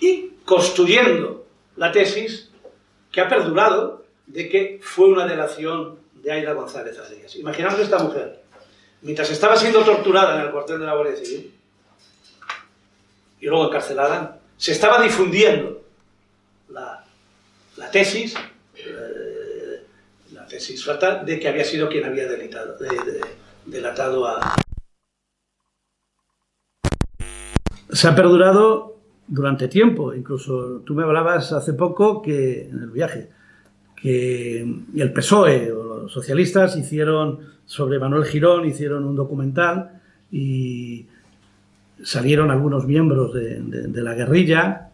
[0.00, 1.46] Y construyendo
[1.76, 2.50] la tesis
[3.12, 7.36] que ha perdurado de que fue una delación de Aida González Arias.
[7.36, 8.42] Imaginaos esta mujer,
[9.02, 11.54] mientras estaba siendo torturada en el cuartel de la Guardia Civil
[13.38, 15.80] y luego encarcelada, se estaba difundiendo
[16.70, 17.04] la,
[17.92, 18.34] tesis,
[18.74, 19.84] eh,
[20.32, 23.20] la tesis fatal de que había sido quien había delatado, de, de,
[23.66, 24.56] delatado a...
[27.92, 28.96] Se ha perdurado
[29.28, 33.28] durante tiempo, incluso tú me hablabas hace poco que en el viaje,
[33.94, 34.62] que
[34.96, 40.00] el PSOE o los socialistas hicieron sobre Manuel Girón, hicieron un documental
[40.30, 41.06] y
[42.02, 44.88] salieron algunos miembros de, la guerrilla,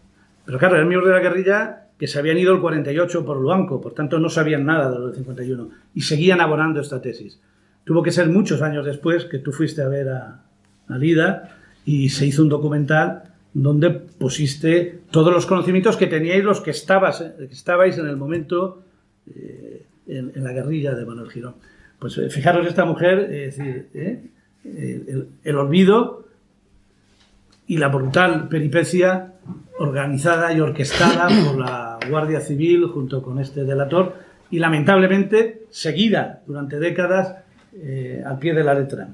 [0.44, 3.80] pero claro, eran miembros de la guerrilla que se habían ido el 48 por Luanco,
[3.80, 7.40] por tanto no sabían nada de lo del 51 y seguían abonando esta tesis.
[7.84, 10.42] Tuvo que ser muchos años después que tú fuiste a ver a,
[10.88, 11.57] a Lida
[11.88, 13.22] y se hizo un documental
[13.54, 18.82] donde pusiste todos los conocimientos que teníais los que, estabas, que estabais en el momento
[19.34, 21.54] eh, en, la guerrilla de Manuel Girón.
[21.98, 24.20] Pues eh, fijaros esta mujer, ¿eh?
[24.64, 26.26] el, el, olvido
[27.66, 29.32] y la brutal peripecia
[29.78, 34.14] organizada y orquestada por la Guardia Civil junto con este delator
[34.50, 37.34] y lamentablemente seguida durante décadas
[37.72, 39.08] eh, al pie de la letra.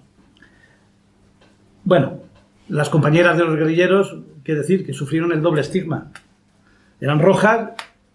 [1.84, 2.23] Bueno,
[2.68, 6.10] las compañeras de los guerrilleros, qué decir, que sufrieron el doble estigma.
[7.00, 7.70] Eran rojas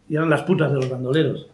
[0.07, 1.47] y eran las putas de los bandoleros.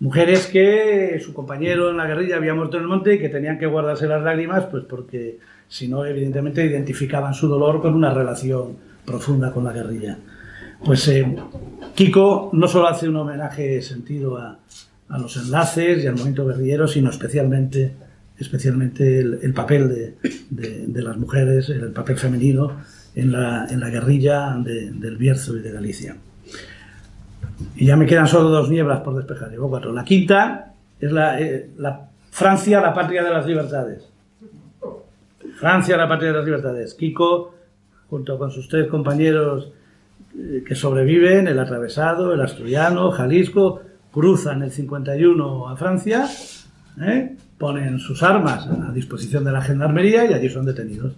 [0.00, 3.58] Mujeres que su compañero en la guerrilla había muerto en el monte y que tenían
[3.58, 5.38] que guardarse las lágrimas, pues porque
[5.68, 10.18] si no, evidentemente identificaban su dolor con una relación profunda con la guerrilla.
[10.84, 11.36] Pues eh,
[11.94, 14.58] Kiko no solo hace un homenaje sentido a,
[15.08, 17.92] a, los enlaces y al movimiento guerrillero, sino especialmente,
[18.38, 22.80] especialmente el, el papel de, de, las mujeres, el papel femenino
[23.14, 26.16] en la, en la guerrilla de, del Bierzo y de Galicia.
[27.76, 29.92] Y ya me quedan solo dos nieblas por despejar, llevo cuatro.
[29.92, 31.70] La quinta es la, eh,
[32.30, 34.08] Francia, la patria de las libertades.
[35.56, 36.94] Francia, la patria de las libertades.
[36.94, 37.54] Kiko,
[38.08, 39.72] junto con sus tres compañeros
[40.36, 46.26] eh, que sobreviven, el atravesado, el asturiano, Jalisco, cruzan el 51 a Francia
[47.00, 47.36] ¿eh?
[47.58, 51.12] Ponen sus armas a disposición de la gendarmería y allí son detenidos.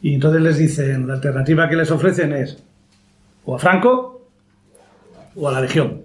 [0.00, 2.62] Y entonces les dicen, la alternativa que les ofrecen es
[3.44, 4.28] o a Franco
[5.36, 6.02] o a la Legión,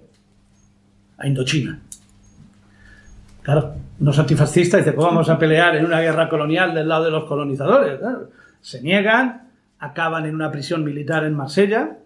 [1.16, 1.80] a Indochina.
[3.42, 7.10] Claro, unos antifascistas dicen, ¿cómo vamos a pelear en una guerra colonial del lado de
[7.10, 7.98] los colonizadores?
[8.60, 11.96] Se niegan, acaban en una prisión militar en Marsella,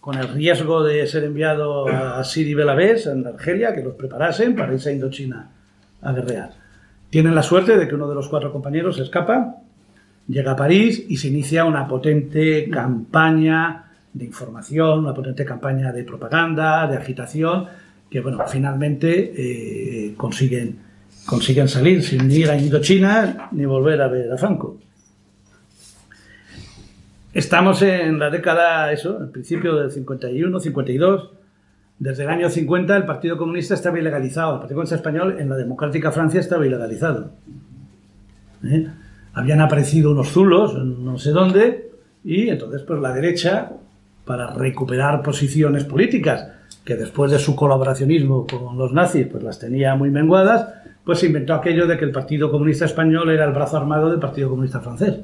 [0.00, 4.74] con el riesgo de ser enviado a Siri Belavés, en Argelia, que los preparasen para
[4.74, 5.50] irse a Indochina
[6.02, 6.63] a guerrear.
[7.14, 9.58] Tienen la suerte de que uno de los cuatro compañeros escapa,
[10.26, 16.02] llega a París y se inicia una potente campaña de información, una potente campaña de
[16.02, 17.66] propaganda, de agitación,
[18.10, 20.76] que bueno, finalmente eh, consiguen,
[21.24, 24.80] consiguen salir sin ir a Indochina ni volver a ver a Franco.
[27.32, 31.30] Estamos en la década, eso, el principio del 51, 52.
[31.98, 34.54] Desde el año 50 el Partido Comunista estaba ilegalizado.
[34.54, 37.30] El Partido Comunista Español en la democrática Francia estaba ilegalizado.
[38.64, 38.88] ¿Eh?
[39.32, 41.90] Habían aparecido unos zulos, no sé dónde,
[42.24, 43.72] y entonces pues la derecha,
[44.24, 46.48] para recuperar posiciones políticas,
[46.84, 50.68] que después de su colaboracionismo con los nazis pues las tenía muy menguadas,
[51.04, 54.20] pues se inventó aquello de que el Partido Comunista Español era el brazo armado del
[54.20, 55.16] Partido Comunista Francés.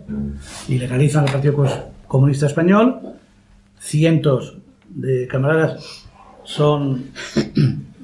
[0.68, 1.64] Y legalizan Partido
[2.06, 3.00] Comunista Español,
[3.78, 4.58] cientos
[4.90, 6.09] de camaradas
[6.50, 7.04] son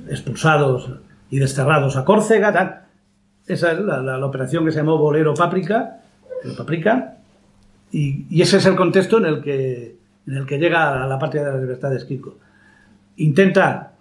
[0.09, 0.89] expulsados
[1.31, 2.87] y desterrados a Córcega.
[3.47, 6.01] Esa es la, operación que se llamó Bolero Paprika,
[7.91, 11.45] y, ese es el contexto en el que, en el que llega a la patria
[11.45, 12.37] de la libertad de Esquico.
[13.17, 13.93] Intenta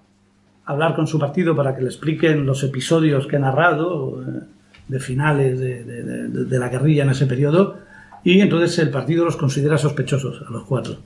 [0.66, 4.42] hablar con su partido para que le expliquen los episodios que he narrado eh,
[4.88, 7.78] de finales de, la guerrilla en ese periodo
[8.24, 10.98] y entonces el partido los considera sospechosos a los cuatro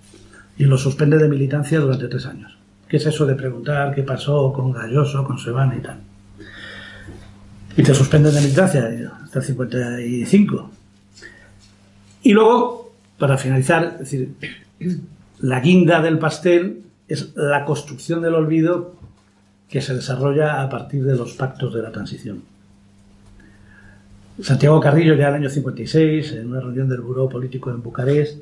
[0.57, 2.58] y los suspende de militancia durante tres años.
[2.89, 5.99] ¿Qué es eso de preguntar qué pasó con Galloso, con Sebana y tal?
[7.77, 10.71] Y te suspenden de militancia hasta el 55.
[12.23, 14.33] Y luego, para finalizar, es decir,
[15.39, 18.95] la guinda del pastel es la construcción del olvido
[19.69, 22.41] que se desarrolla a partir de los pactos de la transición.
[24.41, 28.39] Santiago Carrillo, ya en el año 56, en una reunión del Buró Político en Bucarest,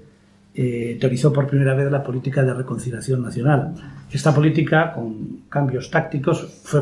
[0.59, 3.75] eh, teorizó por primera vez la política de reconciliación nacional.
[4.11, 6.81] Esta política, con cambios tácticos, fue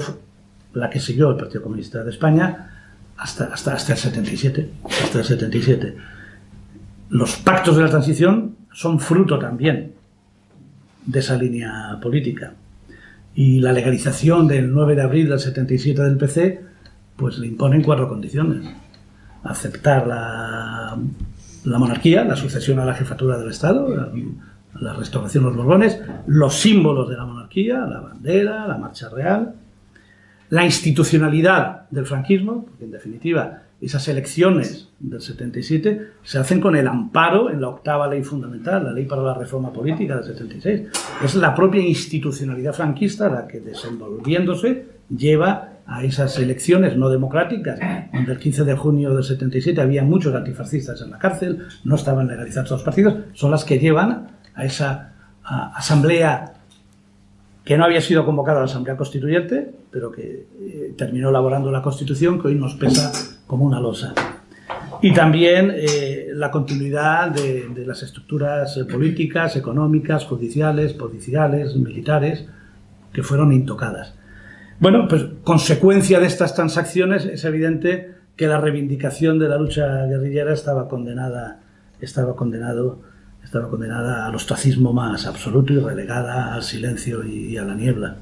[0.76, 2.72] la que siguió el Partido Comunista de España
[3.18, 4.70] hasta, hasta, hasta el 77.
[4.86, 5.98] Hasta el 77.
[7.10, 9.92] Los pactos de la transición son fruto también
[11.06, 12.54] de esa línea política
[13.36, 16.62] y la legalización del 9 de abril del 77 del PC,
[17.18, 18.66] pues le imponen cuatro condiciones.
[19.44, 20.98] Aceptar la,
[21.66, 23.88] monarquía, la sucesión a la jefatura del Estado,
[24.80, 29.56] la, restauración de los Borbones, los símbolos de la monarquía, la bandera, la marcha real,
[30.50, 36.88] la institucionalidad del franquismo, porque en definitiva esas elecciones del 77 se hacen con el
[36.88, 40.82] amparo en la octava ley fundamental, la ley para la reforma política del 76.
[41.24, 47.80] Es la propia institucionalidad franquista la que desenvolviéndose lleva a esas elecciones no democráticas,
[48.12, 52.28] donde el 15 de junio del 77 había muchos antifascistas en la cárcel, no estaban
[52.28, 56.54] legalizados los partidos, son las que llevan a esa asamblea
[57.64, 61.82] que no había sido convocada a la Asamblea Constituyente, pero que eh, terminó elaborando la
[61.82, 63.12] Constitución, que hoy nos pesa
[63.48, 64.14] como una losa.
[65.02, 72.46] Y también eh, la continuidad de, las estructuras políticas, económicas, judiciales, policiales, militares,
[73.12, 74.14] que fueron intocadas.
[74.80, 80.54] Bueno, pues consecuencia de estas transacciones es evidente que la reivindicación de la lucha guerrillera
[80.54, 81.62] estaba condenada,
[82.02, 83.00] estaba condenado
[83.46, 88.16] estaba condenada al ostracismo más absoluto y relegada al silencio y a la niebla.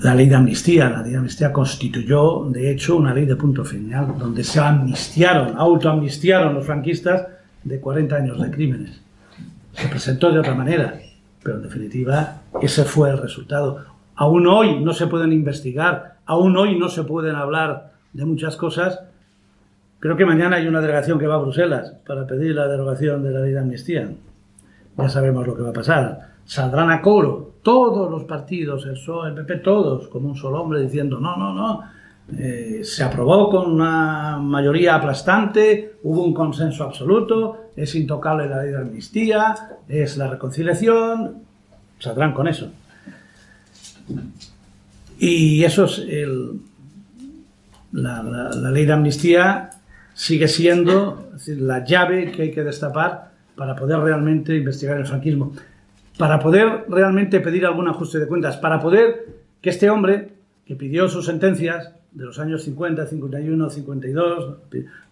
[0.00, 3.64] La ley de amnistía, la ley de amnistía constituyó, de hecho, una ley de punto
[3.64, 7.26] final, donde se amnistiaron, autoamnistiaron los franquistas
[7.64, 9.00] de 40 años de crímenes.
[9.74, 10.98] Se presentó de otra manera,
[11.42, 13.84] pero en definitiva ese fue el resultado.
[14.20, 19.00] Aún hoy no se pueden investigar, aún hoy no se pueden hablar de muchas cosas
[20.00, 23.32] Creo que mañana hay una delegación que va a Bruselas para pedir la derogación de
[23.32, 24.10] la ley de amnistía.
[24.96, 26.30] Ya sabemos lo que va a pasar.
[26.46, 30.80] Saldrán a coro todos los partidos, el PSOE, el PP, todos, como un solo hombre,
[30.80, 31.82] diciendo no, no, no.
[32.34, 38.72] Eh, se aprobó con una mayoría aplastante, hubo un consenso absoluto, es intocable la ley
[38.72, 39.54] de amnistía,
[39.86, 41.42] es la reconciliación,
[41.98, 42.70] saldrán con eso.
[45.18, 46.06] Y eso es
[47.92, 49.70] la ley de amnistía
[50.20, 55.54] sigue siendo la llave que hay que destapar para poder realmente investigar el franquismo,
[56.18, 59.26] para poder realmente pedir algún ajuste de cuentas, para poder
[59.62, 60.32] que este hombre,
[60.66, 64.56] que pidió sus sentencias de los años 50, 51, 52,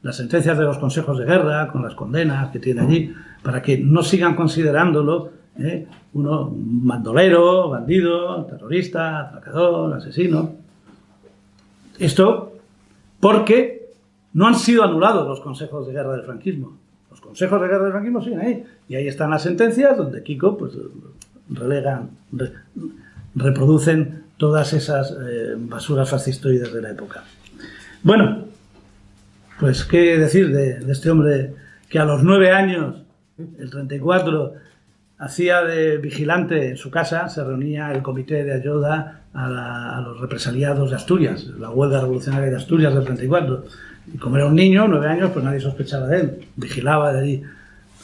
[0.03, 3.79] las sentencias de los consejos de guerra, con las condenas que tiene allí, para que
[3.79, 5.87] no sigan considerándolo ¿eh?
[6.15, 10.53] uno mandolero, bandido, terrorista, atracador, asesino.
[11.99, 12.53] Esto
[13.21, 13.91] porque
[14.35, 16.79] no han sido anulados los consejos de guerra del franquismo.
[17.11, 18.65] Los consejos de guerra del franquismo siguen ahí.
[18.89, 20.73] Y ahí están las sentencias donde Kiko pues,
[21.51, 22.11] relegan,
[23.35, 27.25] reproducen todas esas eh, basuras fascistoides de la época.
[28.03, 28.45] Bueno,
[29.59, 31.55] pues qué decir de, este hombre
[31.89, 33.03] que a los nueve años,
[33.59, 34.53] el 34,
[35.19, 40.91] hacía de vigilante en su casa, se reunía el comité de ayuda a, los represaliados
[40.91, 43.65] de Asturias, la huelga revolucionaria de Asturias del 34.
[44.15, 47.43] Y como era un niño, nueve años, pues nadie sospechaba de él, vigilaba de allí.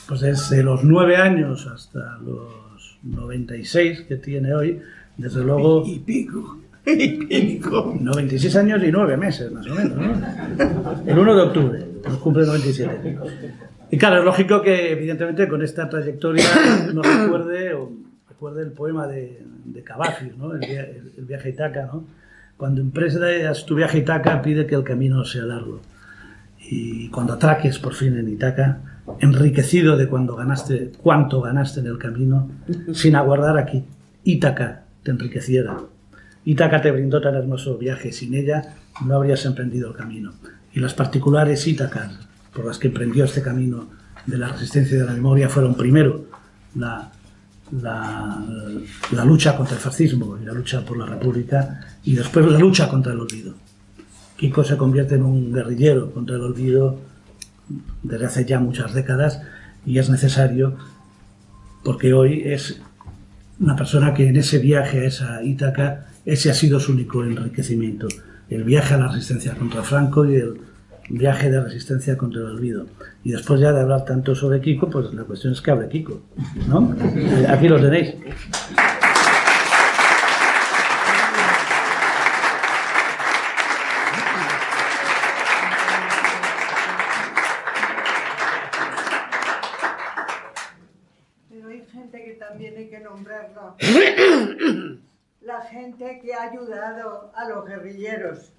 [0.07, 4.81] Pues desde los nueve años hasta los 96 que tiene hoy,
[5.17, 5.85] desde luego...
[5.87, 6.59] Y pico.
[6.87, 7.97] Y pico.
[7.99, 11.11] 96 años y 9 meses, más o menos, ¿no?
[11.11, 13.19] El 1 de octubre, nos cumple 97.
[13.95, 16.45] Y claro, es lógico que, evidentemente, con esta trayectoria
[16.93, 17.79] nos recuerde,
[18.29, 20.33] recuerde el poema de, de Cavafis.
[20.63, 21.91] El, viaje a Itaca.
[22.57, 25.81] Cuando empresas tu viaje a Itaca, pide que el camino sea largo.
[26.59, 28.81] Y cuando atraques por fin en Itaca,
[29.21, 32.51] enriquecido de cuando ganaste, cuánto ganaste en el camino,
[32.93, 33.85] sin aguardar aquí,
[34.25, 35.79] Ítaca te enriqueciera.
[36.45, 38.75] Ítaca te brindó tan hermoso viaje, sin ella
[39.07, 40.33] no habrías emprendido el camino.
[40.73, 43.89] Y las particulares Ítacas por las que emprendió este camino
[44.27, 46.25] de la resistencia y de la memoria fueron primero
[46.77, 47.11] la,
[47.83, 52.89] la, lucha contra el fascismo y la lucha por la república y después la lucha
[52.89, 53.55] contra el olvido.
[54.37, 56.99] Kiko se convierte en un guerrillero contra el olvido
[58.03, 59.41] desde hace ya muchas décadas
[59.87, 60.77] y es necesario
[61.83, 62.81] porque hoy es
[63.61, 68.09] una persona que en ese viaje a esa Ítaca, ese ha sido su único enriquecimiento.
[68.49, 70.61] El viaje a la resistencia contra Franco y el
[71.11, 72.87] viaje de resistencia contra el olvido.
[73.23, 76.21] Y después ya de hablar tanto sobre Kiko, pues la cuestión es que hable Kiko.
[76.69, 76.95] ¿no?
[77.17, 78.15] Eh, aquí lo tenéis.
[95.41, 98.53] la gente que ha ayudado a los guerrilleros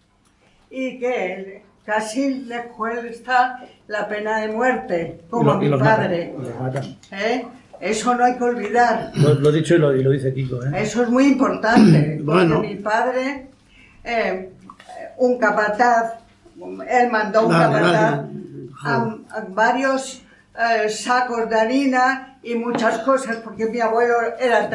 [0.69, 6.33] y que casi le cuesta la pena de muerte, como a mi padre.
[7.11, 7.45] ¿Eh?
[7.79, 9.11] Eso no hay que olvidar.
[9.15, 10.63] Lo, he dicho y lo, dice Kiko.
[10.63, 10.71] ¿eh?
[10.75, 12.19] Eso es muy importante.
[12.23, 12.61] bueno.
[12.61, 13.47] mi padre,
[14.03, 14.49] eh,
[15.17, 16.13] un capataz,
[16.89, 18.25] él mandó un capataz
[18.83, 19.17] A,
[19.49, 20.21] varios
[20.89, 24.69] sacos de harina y muchas cosas, porque mi abuelo era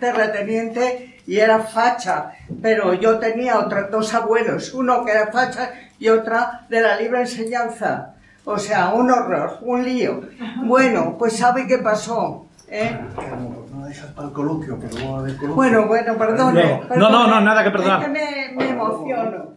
[0.00, 6.08] terrateniente y era facha, pero yo tenía otros dos abuelos, uno que era facha y
[6.08, 8.14] otra de la libre enseñanza.
[8.44, 10.22] O sea, un horror, un lío.
[10.64, 12.46] Bueno, pues ¿sabe qué pasó?
[12.68, 12.98] ¿Eh?
[13.72, 15.54] No dejas para el coloquio, pero coloquio.
[15.54, 16.82] Bueno, bueno, perdone.
[16.96, 18.00] No, no, no, nada que perdonar.
[18.00, 18.12] Es que
[18.56, 19.54] me, emociono,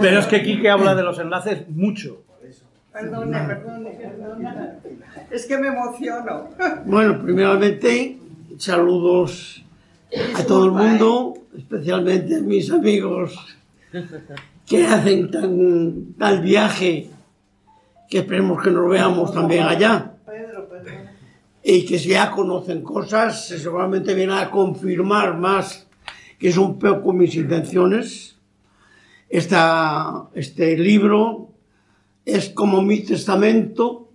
[0.00, 2.22] Pero es que Quique habla de los enlaces mucho.
[2.92, 4.50] Perdone, perdone, perdone.
[5.30, 6.50] Es que me emociono.
[6.84, 8.18] Bueno, primeramente,
[8.58, 9.64] saludos
[10.36, 13.56] a todo el mundo, especialmente a mis amigos
[14.66, 17.08] que hacen tan, tal viaje
[18.10, 20.12] que esperemos que nos veamos también allá.
[21.64, 25.86] Y que si ya conocen cosas, seguramente vienen a confirmar más
[26.38, 28.36] que son poco mis intenciones.
[29.30, 31.51] Esta, este libro
[32.24, 34.08] es como mi testamento,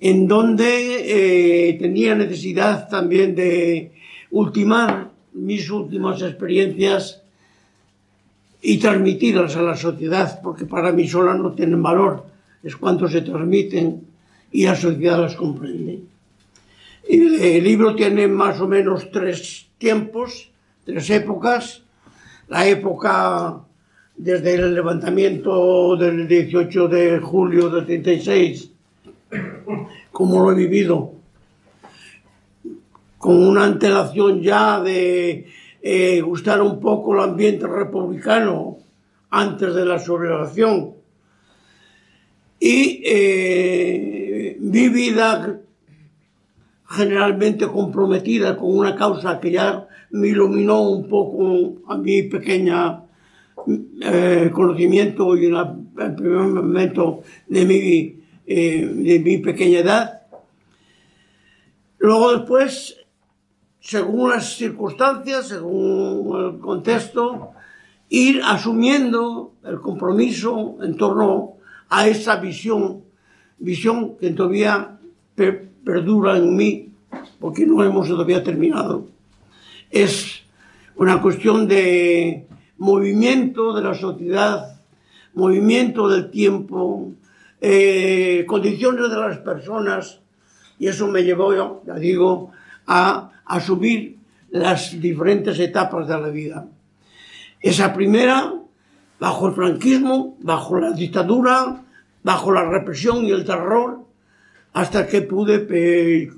[0.00, 3.92] en donde eh, tenía necesidad también de
[4.30, 7.22] ultimar mis últimas experiencias
[8.62, 12.26] y transmitirlas a la sociedad, porque para mí solas no tienen valor,
[12.62, 14.02] es cuando se transmiten
[14.52, 16.00] y la sociedad las comprende.
[17.08, 20.50] el libro tiene más o menos tres tiempos,
[20.84, 21.82] tres épocas.
[22.48, 23.60] La época
[24.22, 28.70] desde el levantamiento del 18 de julio del 36,
[30.12, 31.12] como lo he vivido,
[33.16, 35.46] con una antelación ya de
[35.80, 38.76] eh, gustar un poco el ambiente republicano
[39.30, 40.96] antes de la sublevación.
[42.58, 45.60] Y eh, mi vida
[46.86, 53.04] generalmente comprometida con una causa que ya me iluminó un poco a mi pequeña
[54.02, 60.22] eh, conocimiento y en el primer momento de mi, de mi pequeña edad.
[61.98, 63.00] Luego después
[63.80, 67.50] según las circunstancias, según el contexto,
[68.08, 71.54] ir asumiendo el compromiso en torno
[71.88, 73.02] a esa visión,
[73.58, 74.98] visión que todavía
[75.34, 76.92] perdura en mí,
[77.40, 79.08] porque no hemos todavía terminado.
[79.90, 80.42] Es
[80.96, 82.46] una cuestión de
[82.80, 84.80] movimiento de la sociedad,
[85.34, 87.12] movimiento del tiempo,
[87.60, 90.20] eh, condiciones de las personas,
[90.78, 92.50] y eso me llevó, ya digo,
[92.86, 94.16] a, a subir
[94.50, 96.66] las diferentes etapas de la vida.
[97.60, 98.54] Esa primera,
[99.18, 101.84] bajo el franquismo, bajo la dictadura,
[102.22, 104.00] bajo la represión y el terror,
[104.72, 106.32] hasta que pude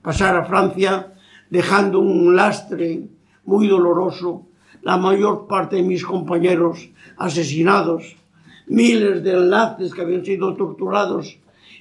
[0.00, 1.12] pasar a Francia
[1.50, 3.02] dejando un lastre
[3.44, 4.46] muy doloroso,
[4.86, 8.14] la mayor parte de mis compañeros asesinados,
[8.68, 11.38] miles de enlaces que habían sido torturados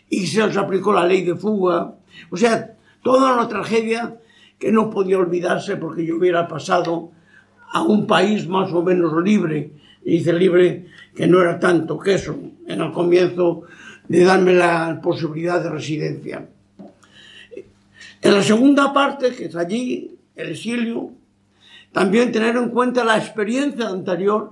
[0.10, 1.94] y se les aplicó la ley de fuga.
[2.32, 4.16] O sea, toda una tragedia
[4.58, 7.12] que no podía olvidarse porque yo hubiera pasado
[7.72, 9.70] a un país más o menos libre.
[10.04, 12.36] Y dice libre que no era tanto que eso,
[12.66, 13.66] en el comienzo
[14.08, 16.50] de darme la posibilidad de residencia.
[18.20, 21.12] En la segunda parte, que es allí, el exilio,
[21.96, 24.52] también tener en cuenta la experiencia anterior,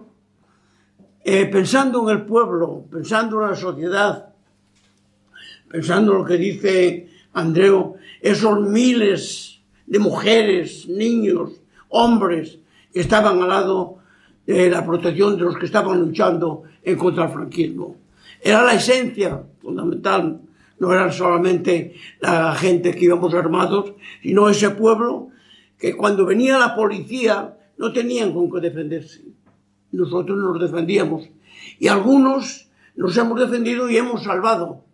[1.26, 4.30] eh, pensando en el pueblo, pensando en la sociedad,
[5.70, 11.52] pensando en lo que dice Andreu, esos miles de mujeres, niños,
[11.90, 12.60] hombres
[12.94, 13.98] que estaban al lado
[14.48, 17.98] de la protección de los que estaban luchando en contra del franquismo.
[18.40, 20.40] Era la esencia fundamental,
[20.80, 25.33] no era solamente la gente que íbamos armados, sino ese pueblo
[25.84, 29.26] que cuando venía la policía no tenían con qué defenderse.
[29.92, 31.28] Nosotros nos defendíamos.
[31.78, 34.86] Y algunos nos hemos defendido y hemos salvado.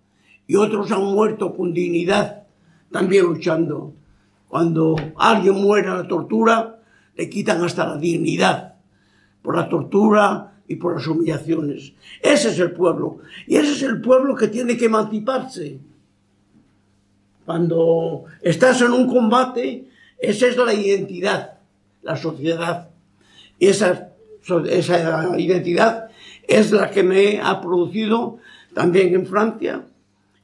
[0.47, 2.47] Y otros han muerto con dignidad,
[2.91, 3.93] también luchando.
[4.47, 6.79] Cuando alguien muere a la tortura,
[7.15, 8.73] le quitan hasta la dignidad
[9.43, 11.93] por la tortura y por las humillaciones.
[12.19, 13.19] Ese es el pueblo.
[13.45, 15.81] Y ese es el pueblo que tiene que emanciparse.
[17.45, 19.88] Cuando estás en un combate,
[20.19, 21.59] esa es la identidad,
[22.01, 22.89] la sociedad.
[23.59, 24.11] Esa,
[24.69, 26.09] esa identidad
[26.47, 28.37] es la que me ha producido
[28.73, 29.85] también en Francia,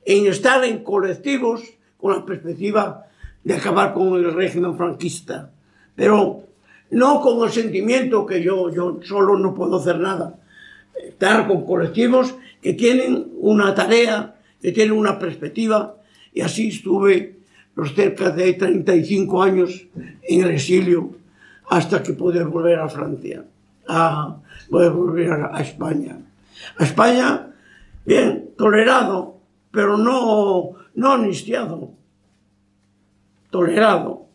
[0.05, 1.61] en estar en colectivos
[1.97, 3.07] con la perspectiva
[3.43, 5.51] de acabar con el régimen franquista.
[5.95, 6.43] Pero
[6.91, 10.39] no con el sentimiento que yo, yo solo no puedo hacer nada.
[11.07, 15.97] Estar con colectivos que tienen una tarea, que tienen una perspectiva,
[16.33, 17.34] y así estuve
[17.75, 19.85] los cerca de 35 años
[20.23, 21.11] en el exilio
[21.69, 23.43] hasta que pude volver a Francia,
[23.87, 24.37] a,
[24.69, 26.17] poder volver a, a España.
[26.77, 27.53] A España,
[28.05, 29.37] bien, tolerado,
[29.71, 31.91] pero no, no amnistiado,
[33.49, 34.25] tolerado.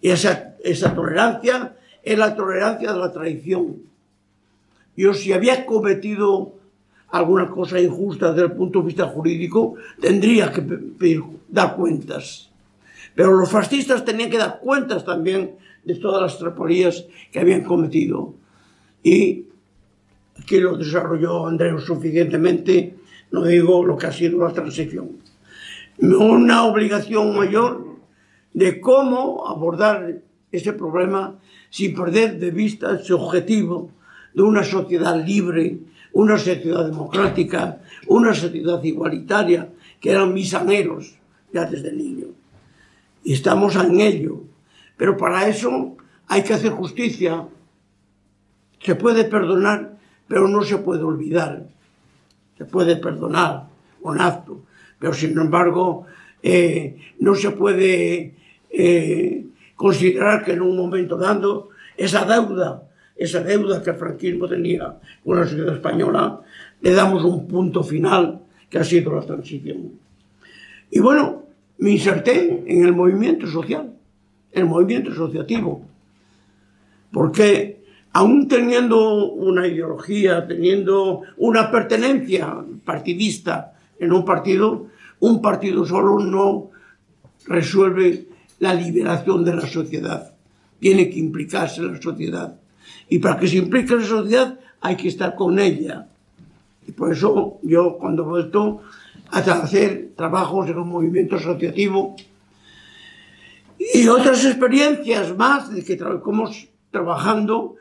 [0.00, 3.76] Y esa, esa tolerancia es la tolerancia de la traición.
[4.96, 6.54] Yo si había cometido
[7.12, 12.50] alguna cosa injusta desde el punto de vista jurídico, tendría que pedir, dar cuentas.
[13.14, 18.34] Pero los fascistas tenían que dar cuentas también de todas las traporías que habían cometido.
[19.02, 19.44] Y
[20.40, 22.96] aquí lo desarrolló Andreu suficientemente,
[23.30, 25.10] no digo lo que ha sido la transición.
[25.98, 27.98] Una obligación mayor
[28.54, 31.38] de cómo abordar ese problema
[31.68, 33.90] sin perder de vista ese objetivo
[34.34, 35.78] de una sociedad libre,
[36.12, 41.16] una sociedad democrática, una sociedad igualitaria, que eran mis anhelos
[41.52, 42.26] ya desde niño.
[43.24, 44.42] Y estamos en ello.
[44.96, 45.96] Pero para eso
[46.28, 47.46] hay que hacer justicia.
[48.80, 49.98] Se puede perdonar,
[50.28, 51.66] pero no se puede olvidar.
[52.58, 53.68] Se puede perdonar
[54.02, 54.62] con acto,
[54.98, 56.06] pero sin embargo
[56.42, 58.34] eh, no se puede
[58.70, 59.46] eh,
[59.76, 62.82] considerar que en un momento dado esa deuda,
[63.22, 66.40] esa deuda que el franquismo tenía con la sociedad española,
[66.80, 69.92] le damos un punto final que ha sido la transición.
[70.90, 71.44] Y bueno,
[71.78, 73.92] me inserté en el movimiento social,
[74.52, 75.82] el movimiento asociativo,
[77.12, 84.86] porque aún teniendo una ideología, teniendo una pertenencia partidista en un partido,
[85.20, 86.70] un partido solo no
[87.46, 88.26] resuelve
[88.58, 90.34] la liberación de la sociedad.
[90.78, 92.61] Tiene que implicarse la sociedad.
[93.12, 96.06] Y para que se implique la sociedad hay que estar con ella.
[96.88, 98.80] Y por eso yo cuando he vuelto
[99.30, 102.16] a hacer trabajos en un movimiento asociativo
[103.78, 106.50] y otras experiencias más de que como
[106.90, 107.76] trabajando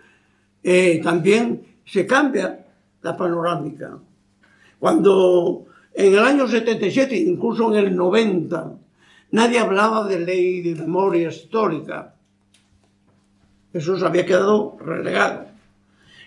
[0.63, 2.65] eh, también se cambia
[3.01, 3.99] la panorámica.
[4.79, 8.73] Cuando en el año 77, incluso en el 90,
[9.31, 12.15] Nadie hablaba de ley de memoria histórica.
[13.73, 15.45] Se había quedado relegado.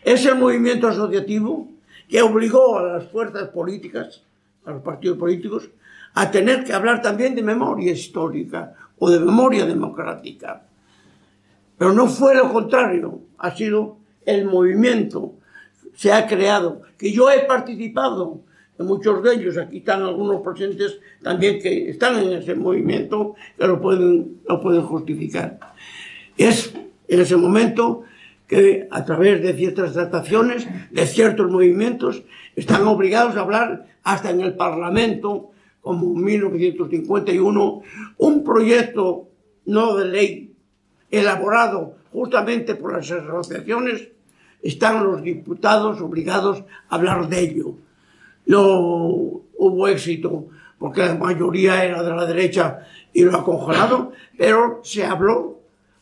[0.02, 1.68] Es el movimiento asociativo
[2.08, 4.22] que obligó a las fuerzas políticas,
[4.64, 5.68] a los partidos políticos,
[6.14, 10.62] a tener que hablar también de memoria histórica o de memoria democrática.
[11.76, 15.34] Pero no fue lo contrario, ha sido el movimiento,
[15.96, 18.40] se ha creado, que yo he participado
[18.78, 23.66] en muchos de ellos, aquí están algunos presentes también que están en ese movimiento, que
[23.66, 25.58] lo pueden, lo pueden justificar.
[26.36, 26.74] Es
[27.14, 28.02] en ese momento
[28.46, 32.22] que a través de ciertas trataciones, de ciertos movimientos,
[32.56, 35.50] están obligados a hablar hasta en el Parlamento,
[35.80, 37.82] como en 1951,
[38.18, 39.28] un proyecto
[39.66, 40.52] no de ley
[41.10, 44.08] elaborado justamente por las asociaciones,
[44.62, 47.74] están los diputados obligados a hablar de ello.
[48.46, 50.48] No hubo éxito
[50.78, 52.80] porque la mayoría era de la derecha
[53.12, 55.53] y lo ha congelado, pero se habló,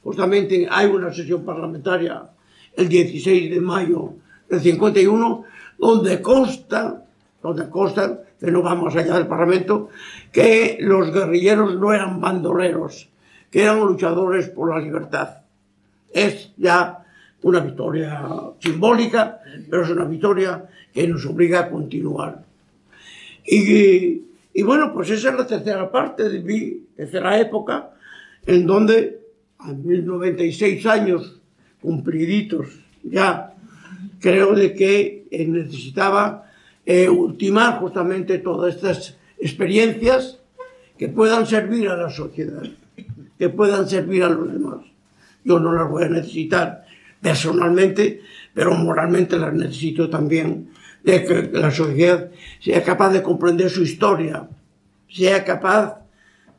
[0.03, 2.23] justamente hay una sesión parlamentaria
[2.77, 4.15] el 16 de mayo
[4.49, 5.45] del 51,
[5.79, 7.05] donde consta,
[7.43, 9.91] donde consta, que no vamos allá del Parlamento,
[10.33, 13.09] que los guerrilleros no eran bandoleros,
[13.51, 15.39] que eran luchadores por la libertad.
[16.13, 17.05] Es ya
[17.43, 18.29] una victoria
[18.59, 19.41] simbólica,
[19.71, 22.45] pero es una victoria que nos obliga a continuar.
[23.45, 24.23] Y,
[24.55, 27.91] y bueno, pues esa es la tercera parte de mi tercera época,
[28.47, 29.22] en donde
[29.65, 31.41] a 1096 años
[31.81, 33.55] cumpliditos ya,
[34.21, 36.51] creo de que eh, necesitaba
[36.87, 40.39] eh, ultimar justamente todas estas experiencias
[40.97, 42.63] que puedan servir a la sociedad,
[43.39, 44.79] que puedan servir a los demás.
[45.45, 46.85] Yo no las voy a necesitar
[47.21, 48.21] personalmente,
[48.55, 50.71] pero moralmente las necesito también,
[51.03, 54.49] de que la sociedad sea capaz de comprender su historia,
[55.09, 55.99] sea capaz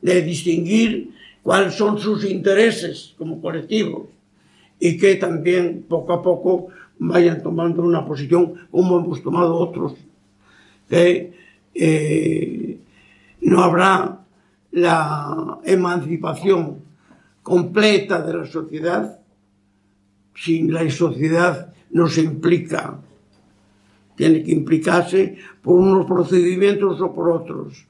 [0.02, 1.13] de distinguir
[1.44, 4.10] cuáles son sus intereses como colectivo
[4.80, 6.68] y que también poco a poco
[6.98, 9.94] vayan tomando una posición como hemos tomado otros,
[10.88, 11.34] que
[11.74, 12.78] eh,
[13.42, 14.20] no habrá
[14.72, 16.78] la emancipación
[17.42, 19.20] completa de la sociedad
[20.34, 22.98] si la sociedad no se implica.
[24.16, 27.86] Tiene que implicarse por unos procedimientos o por otros.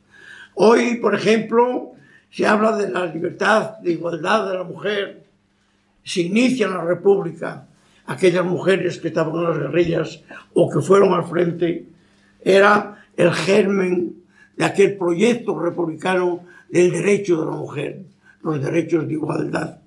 [0.55, 1.94] Hoy, por ejemplo,
[2.35, 5.23] se habla de la libertad, de igualdad de la mujer,
[6.03, 7.69] se inicia la República,
[8.07, 10.21] aquellas mujeres que estaban en las guerrillas
[10.53, 11.87] o que fueron al frente,
[12.43, 14.17] era el germen
[14.57, 18.01] de aquel proyecto republicano del derecho de la mujer,
[18.43, 19.79] los derechos de igualdad.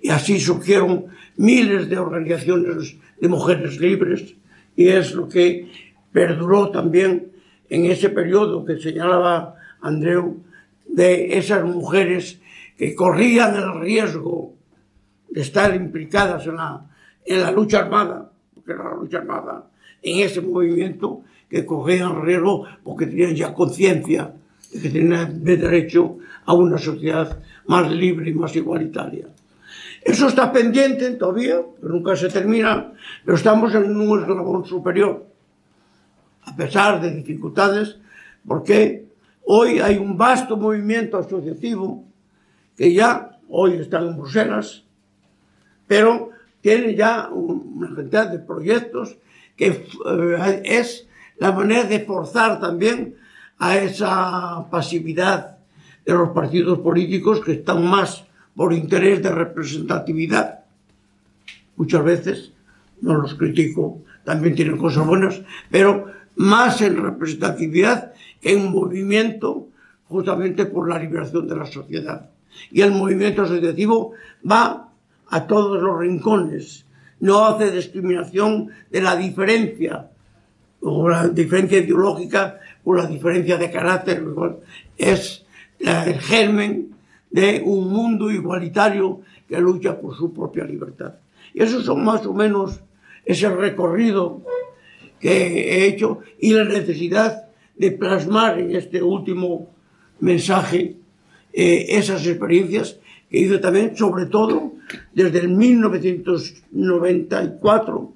[0.00, 1.04] Y así surgieron
[1.36, 4.36] miles de organizaciones de mujeres libres
[4.74, 5.70] y es lo que
[6.12, 7.30] perduró también
[7.68, 10.40] en ese periodo que señalaba Andreu
[10.92, 12.40] de esas mujeres
[12.76, 14.54] que corrían el riesgo
[15.28, 16.86] de estar implicadas en la,
[17.24, 19.70] en la lucha armada, porque era la lucha armada,
[20.02, 24.32] en ese movimiento que cogían riesgo porque tenían ya conciencia
[24.72, 29.26] de que tenían derecho a una sociedad más libre y más igualitaria.
[30.02, 32.92] Eso está pendiente todavía, pero nunca se termina,
[33.24, 35.26] pero estamos en un eslabón superior,
[36.44, 37.98] a pesar de dificultades,
[38.46, 39.09] porque
[39.44, 42.04] hoy hay un vasto movimiento asociativo
[42.76, 44.84] que ya hoy está en Bruselas,
[45.86, 46.30] pero
[46.60, 49.16] tiene ya una cantidad de proyectos
[49.56, 51.06] que eh, es
[51.38, 53.16] la manera de forzar también
[53.58, 55.58] a esa pasividad
[56.04, 58.24] de los partidos políticos que están más
[58.54, 60.60] por interés de representatividad.
[61.76, 62.52] Muchas veces,
[63.00, 68.12] no los critico, también tienen cosas buenas, pero más en representatividad
[68.42, 69.68] en movimiento
[70.08, 72.30] justamente por la liberación de la sociedad.
[72.70, 74.12] Y el movimiento asociativo
[74.48, 74.88] va
[75.28, 76.84] a todos los rincones,
[77.20, 80.10] no hace discriminación de la diferencia,
[80.80, 84.24] o la diferencia ideológica o la diferencia de carácter,
[84.96, 85.44] es
[85.78, 86.94] el germen
[87.30, 91.14] de un mundo igualitario que lucha por su propia libertad.
[91.54, 92.80] Y eso son más o menos
[93.24, 94.42] ese recorrido
[95.20, 97.49] que he hecho y la necesidad
[97.80, 99.70] de plasmar en este último
[100.20, 100.96] mensaje
[101.50, 102.98] eh, esas experiencias
[103.30, 104.74] que hice también, sobre todo
[105.14, 108.12] desde el 1994,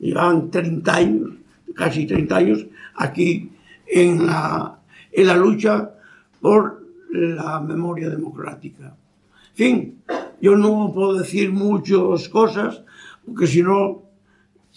[0.00, 1.30] llevan 30 años,
[1.74, 3.50] casi 30 años, aquí
[3.86, 4.78] en la,
[5.10, 5.90] en la lucha
[6.42, 8.94] por la memoria democrática.
[9.50, 10.02] En fin,
[10.42, 12.82] yo no puedo decir muchas cosas,
[13.24, 14.02] porque si no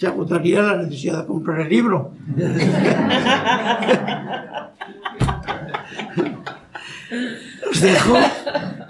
[0.01, 2.11] se agotaría la necesidad de comprar el libro.
[7.69, 8.17] Os dejo.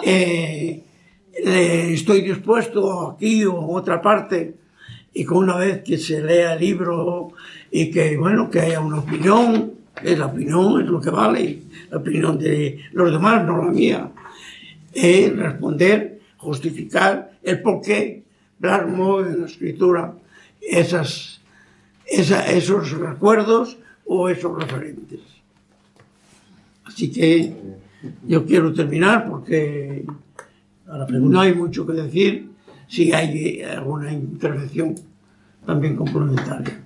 [0.06, 0.82] Eh,
[1.34, 4.56] estoy dispuesto aquí o en otra parte
[5.14, 7.34] y que una vez que se lea el libro
[7.70, 11.98] y que, bueno, que haya una opinión, es la opinión, es lo que vale, la
[11.98, 14.10] opinión de los demás, no la mía,
[14.94, 18.24] es responder, justificar el por qué
[18.62, 20.14] plasmo en la escritura
[20.62, 21.42] esas,
[22.06, 25.20] esos recuerdos o esos referentes.
[26.86, 27.54] Así que
[28.28, 30.06] yo quiero terminar porque
[30.86, 32.52] no hay mucho que decir
[32.88, 34.96] si hay alguna intervención
[35.66, 36.82] también complementaria.